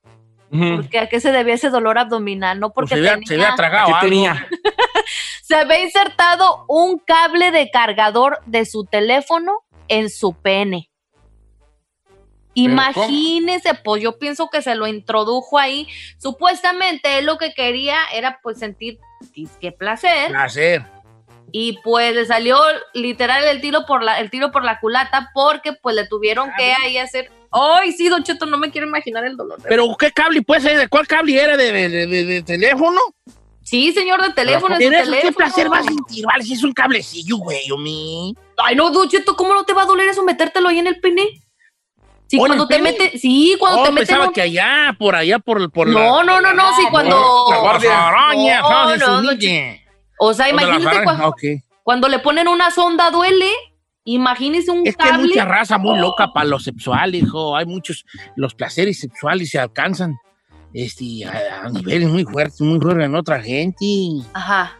Porque 0.51 0.99
¿A 0.99 1.07
qué 1.07 1.19
se 1.21 1.31
debía 1.31 1.53
ese 1.55 1.69
dolor 1.69 1.97
abdominal? 1.97 2.59
No 2.59 2.71
Pues 2.73 2.89
porque 2.89 2.95
se 2.95 2.99
había, 2.99 3.13
tenía- 3.13 3.27
se 3.27 3.33
había 3.35 3.55
tragado 3.55 3.87
¿Qué 3.87 3.93
algo. 3.93 4.07
tenía? 4.07 4.47
se 5.43 5.55
había 5.55 5.83
insertado 5.83 6.65
un 6.67 6.99
cable 6.99 7.51
de 7.51 7.69
cargador 7.71 8.39
de 8.45 8.65
su 8.65 8.83
teléfono 8.85 9.59
en 9.87 10.09
su 10.09 10.33
pene. 10.33 10.89
Imagínese, 12.53 13.75
pues 13.75 14.03
yo 14.03 14.19
pienso 14.19 14.49
que 14.49 14.61
se 14.61 14.75
lo 14.75 14.85
introdujo 14.87 15.57
ahí. 15.57 15.87
Supuestamente 16.17 17.17
él 17.17 17.25
lo 17.25 17.37
que 17.37 17.53
quería 17.53 17.97
era 18.13 18.39
pues 18.43 18.59
sentir 18.59 18.99
qué 19.61 19.71
placer 19.71 20.29
Placer. 20.29 20.83
Y 21.51 21.77
pues 21.83 22.13
le 22.15 22.25
salió 22.25 22.57
literal 22.93 23.43
el 23.45 23.61
tiro 23.61 23.85
por 23.85 24.03
la 24.03 24.19
el 24.19 24.29
tiro 24.29 24.51
por 24.51 24.63
la 24.63 24.79
culata 24.79 25.29
porque 25.33 25.73
pues 25.73 25.95
le 25.95 26.07
tuvieron 26.07 26.49
que 26.57 26.73
ahí 26.83 26.97
hacer. 26.97 27.31
Ay, 27.51 27.91
sí, 27.91 28.07
Don 28.07 28.23
Cheto, 28.23 28.45
no 28.45 28.57
me 28.57 28.71
quiero 28.71 28.87
imaginar 28.87 29.25
el 29.25 29.35
dolor. 29.35 29.59
Pero 29.67 29.93
¿qué 29.99 30.11
cable 30.11 30.41
puede 30.41 30.61
ser? 30.61 30.77
¿De 30.77 30.87
cuál 30.87 31.05
cable 31.07 31.41
era? 31.41 31.57
¿De, 31.57 31.71
de- 31.71 32.07
de- 32.25 32.43
teléfono? 32.43 32.99
sí, 33.63 33.91
señor 33.93 34.21
de 34.21 34.31
teléfono, 34.33 34.75
es 34.75 34.79
Pero 34.79 34.91
¿Qué 34.97 35.03
teléfono. 35.03 35.35
placer 35.35 35.69
vas 35.69 35.81
a 35.85 35.89
sentir? 35.89 36.25
Vale, 36.25 36.43
si 36.43 36.53
es 36.53 36.63
un 36.63 36.71
cablecillo, 36.73 37.37
güey, 37.37 37.69
o 37.71 37.77
mi. 37.77 38.33
Ay, 38.57 38.75
no, 38.75 38.89
Don 38.91 39.07
Cheto, 39.09 39.35
¿cómo 39.35 39.53
no 39.53 39.63
te 39.65 39.73
va 39.73 39.81
a 39.83 39.85
doler 39.85 40.07
eso 40.07 40.23
metértelo 40.23 40.69
ahí 40.69 40.79
en 40.79 40.87
el 40.87 40.99
pene? 41.01 41.41
Sí, 42.27 42.37
¿O 42.39 42.45
en 42.45 42.47
cuando 42.47 42.63
el 42.63 42.69
te 42.69 42.79
mete, 42.81 43.17
sí, 43.17 43.57
cuando 43.59 43.81
Oh, 43.81 43.83
te 43.83 43.91
meten 43.91 44.07
pensaba 44.07 44.27
un- 44.27 44.33
que 44.33 44.41
allá, 44.41 44.95
por 44.97 45.15
allá, 45.15 45.37
por, 45.39 45.69
por 45.69 45.89
la... 45.89 45.99
No, 45.99 46.23
no, 46.23 46.39
no, 46.39 46.53
no, 46.53 46.73
sí, 46.77 46.83
cuando 46.89 47.45
la 47.49 47.57
guardia. 47.57 47.89
Las 47.89 47.99
arañas, 47.99 48.61
No, 48.61 48.95
no, 48.95 49.05
Su 49.05 49.11
no. 49.23 49.31
O 50.23 50.33
sea, 50.33 50.45
O 50.45 50.49
de 50.49 50.53
las 50.53 50.63
imagínate 50.63 50.97
arañas, 50.97 51.17
cuando, 51.17 51.35
cuando 51.83 52.07
le 52.09 52.19
ponen 52.19 52.47
una 52.47 52.69
sonda 52.71 53.09
duele, 53.09 53.49
imagínese 54.03 54.71
un 54.71 54.85
Es 54.85 54.95
que 54.95 55.03
hay 55.03 55.09
cable. 55.11 55.27
mucha 55.27 55.45
raza 55.45 55.77
muy 55.77 55.97
loca 55.99 56.31
para 56.33 56.45
lo 56.47 56.59
sexual, 56.59 57.15
hijo. 57.15 57.55
Hay 57.55 57.65
muchos, 57.65 58.05
los 58.35 58.53
placeres 58.53 58.99
sexuales 58.99 59.49
se 59.49 59.59
alcanzan 59.59 60.15
este, 60.73 61.25
a, 61.25 61.63
a 61.65 61.69
niveles 61.69 62.07
muy 62.09 62.23
fuertes, 62.23 62.61
muy 62.61 62.79
fuertes 62.79 63.05
en 63.05 63.15
otra 63.15 63.41
gente. 63.41 63.85
Ajá. 64.33 64.77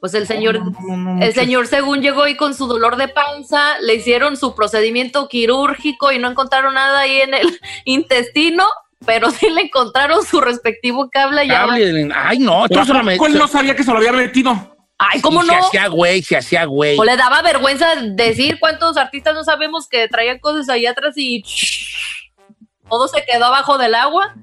Pues 0.00 0.12
el 0.14 0.26
señor, 0.26 0.58
No, 0.60 0.96
no, 0.96 1.14
no, 1.14 1.22
el 1.24 1.32
señor 1.32 1.66
según 1.66 2.02
llegó 2.02 2.24
ahí 2.24 2.36
con 2.36 2.54
su 2.54 2.66
dolor 2.66 2.96
de 2.96 3.08
panza, 3.08 3.78
le 3.80 3.94
hicieron 3.94 4.36
su 4.36 4.54
procedimiento 4.54 5.28
quirúrgico 5.28 6.12
y 6.12 6.18
no 6.18 6.28
encontraron 6.30 6.74
nada 6.74 7.00
ahí 7.00 7.20
en 7.22 7.32
el 7.32 7.58
intestino, 7.86 8.64
pero 9.06 9.30
sí 9.30 9.48
le 9.48 9.62
encontraron 9.62 10.22
su 10.24 10.40
respectivo 10.40 11.08
cable. 11.10 11.46
Ya 11.46 11.60
Cable 11.66 12.10
Ay, 12.14 12.38
no, 12.40 12.64
Pero 12.68 12.82
esto 12.82 12.84
se 12.84 12.92
lo 12.92 12.98
¿a 12.98 13.02
poco 13.02 13.26
él 13.26 13.32
metió. 13.32 13.38
no 13.38 13.48
sabía 13.48 13.74
que 13.74 13.82
se 13.84 13.90
lo 13.90 13.96
había 13.98 14.12
metido. 14.12 14.76
Ay, 15.02 15.22
¿cómo 15.22 15.42
Y 15.42 15.46
no? 15.46 15.52
Se 15.54 15.58
hacía 15.58 15.88
güey, 15.88 16.22
se 16.22 16.36
hacía 16.36 16.64
güey. 16.66 16.98
O 16.98 17.04
le 17.04 17.16
daba 17.16 17.40
vergüenza 17.40 17.96
decir 17.96 18.58
cuántos 18.60 18.98
artistas 18.98 19.34
no 19.34 19.44
sabemos 19.44 19.88
que 19.88 20.06
traían 20.08 20.38
cosas 20.38 20.68
ahí 20.68 20.84
atrás 20.84 21.14
y 21.16 21.42
todo 22.88 23.08
se 23.08 23.24
quedó 23.24 23.46
abajo 23.46 23.78
del 23.78 23.94
agua. 23.94 24.34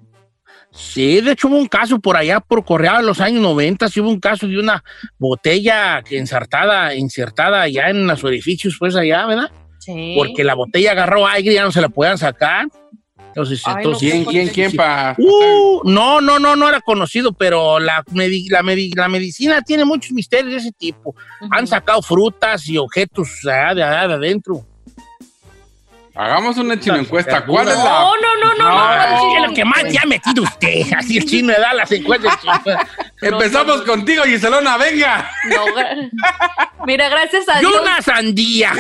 Sí, 0.72 1.22
de 1.22 1.34
hecho 1.34 1.48
hubo 1.48 1.58
un 1.58 1.68
caso 1.68 2.00
por 2.00 2.18
allá, 2.18 2.40
por 2.40 2.66
Correa, 2.66 3.00
en 3.00 3.06
los 3.06 3.22
años 3.22 3.42
90, 3.42 3.88
sí 3.88 4.00
hubo 4.00 4.10
un 4.10 4.20
caso 4.20 4.48
de 4.48 4.58
una 4.58 4.84
botella 5.20 6.04
ensartada, 6.10 6.96
insertada 6.96 7.62
allá 7.62 7.90
en 7.90 8.08
los 8.08 8.24
orificios, 8.24 8.78
pues 8.80 8.96
allá, 8.96 9.28
¿verdad? 9.28 9.52
Sí. 9.78 10.16
Porque 10.18 10.44
la 10.44 10.56
botella 10.56 10.92
agarró 10.92 11.28
aire 11.28 11.52
y 11.52 11.56
ya 11.56 11.64
no 11.64 11.72
se 11.72 11.82
la 11.82 11.90
podían 11.90 12.18
sacar. 12.18 12.66
Entonces, 13.38 13.62
Ay, 13.66 13.76
no, 13.76 13.80
entonces 13.82 14.12
¿Quién, 14.12 14.26
quién, 14.26 14.48
quién? 14.50 14.72
Pa, 14.76 15.16
Uh, 15.18 15.82
no, 15.84 16.20
no, 16.22 16.40
no, 16.40 16.56
no 16.56 16.68
era 16.68 16.82
conocido, 16.82 17.32
pero 17.34 17.78
la, 17.80 18.04
medi- 18.06 18.50
la, 18.50 18.64
medi- 18.64 18.96
la 18.96 19.08
medicina 19.08 19.62
tiene 19.62 19.86
muchos 19.86 20.12
misterios 20.12 20.54
de 20.54 20.58
ese 20.58 20.72
tipo. 20.72 21.16
Han 21.52 21.68
sacado 21.68 22.02
frutas 22.02 22.68
y 22.68 22.78
objetos 22.78 23.30
allá 23.46 23.76
de, 23.76 23.84
allá 23.84 24.08
de 24.08 24.14
adentro. 24.16 24.66
Hagamos 26.18 26.58
una 26.58 26.80
chino 26.80 26.96
encuesta. 26.96 27.46
¿Cuál 27.46 27.68
es 27.68 27.78
la 27.78 27.84
No, 27.84 28.12
no, 28.16 28.36
no, 28.44 28.56
no, 28.56 28.70
no. 28.70 29.48
Lo 29.48 29.54
que 29.54 29.64
más 29.64 29.84
ya 29.92 30.02
ha 30.02 30.06
metido 30.06 30.44
usted. 30.44 30.92
Así 30.98 31.18
el 31.18 31.26
chino 31.26 31.54
de 31.54 31.60
Dallas 31.60 31.90
se 31.90 31.98
encuentra. 31.98 32.40
Empezamos 33.22 33.84
contigo, 33.84 34.24
Giselona, 34.24 34.78
venga. 34.78 35.30
Mira, 36.86 37.10
gracias 37.10 37.48
a 37.50 37.60
Dios. 37.60 37.72
una 37.82 38.02
sandía. 38.02 38.72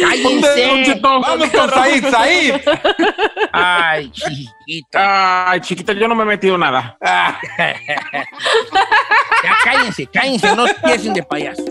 Cállense. 0.00 1.00
Vamos 1.00 1.48
con 1.50 1.70
Said, 1.70 2.10
Said. 2.10 2.60
Ay, 3.52 4.10
chiquita. 4.10 5.50
Ay, 5.50 5.60
chiquita, 5.60 5.92
yo 5.94 6.06
no 6.06 6.14
me 6.14 6.22
he 6.24 6.26
metido 6.26 6.58
nada. 6.58 6.98
Ya 9.44 9.52
cállense, 9.62 10.06
cállense, 10.06 10.56
no 10.56 10.66
empiecen 10.66 11.12
de 11.12 11.22
payaso. 11.22 11.62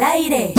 Al 0.00 0.02
aire. 0.02 0.54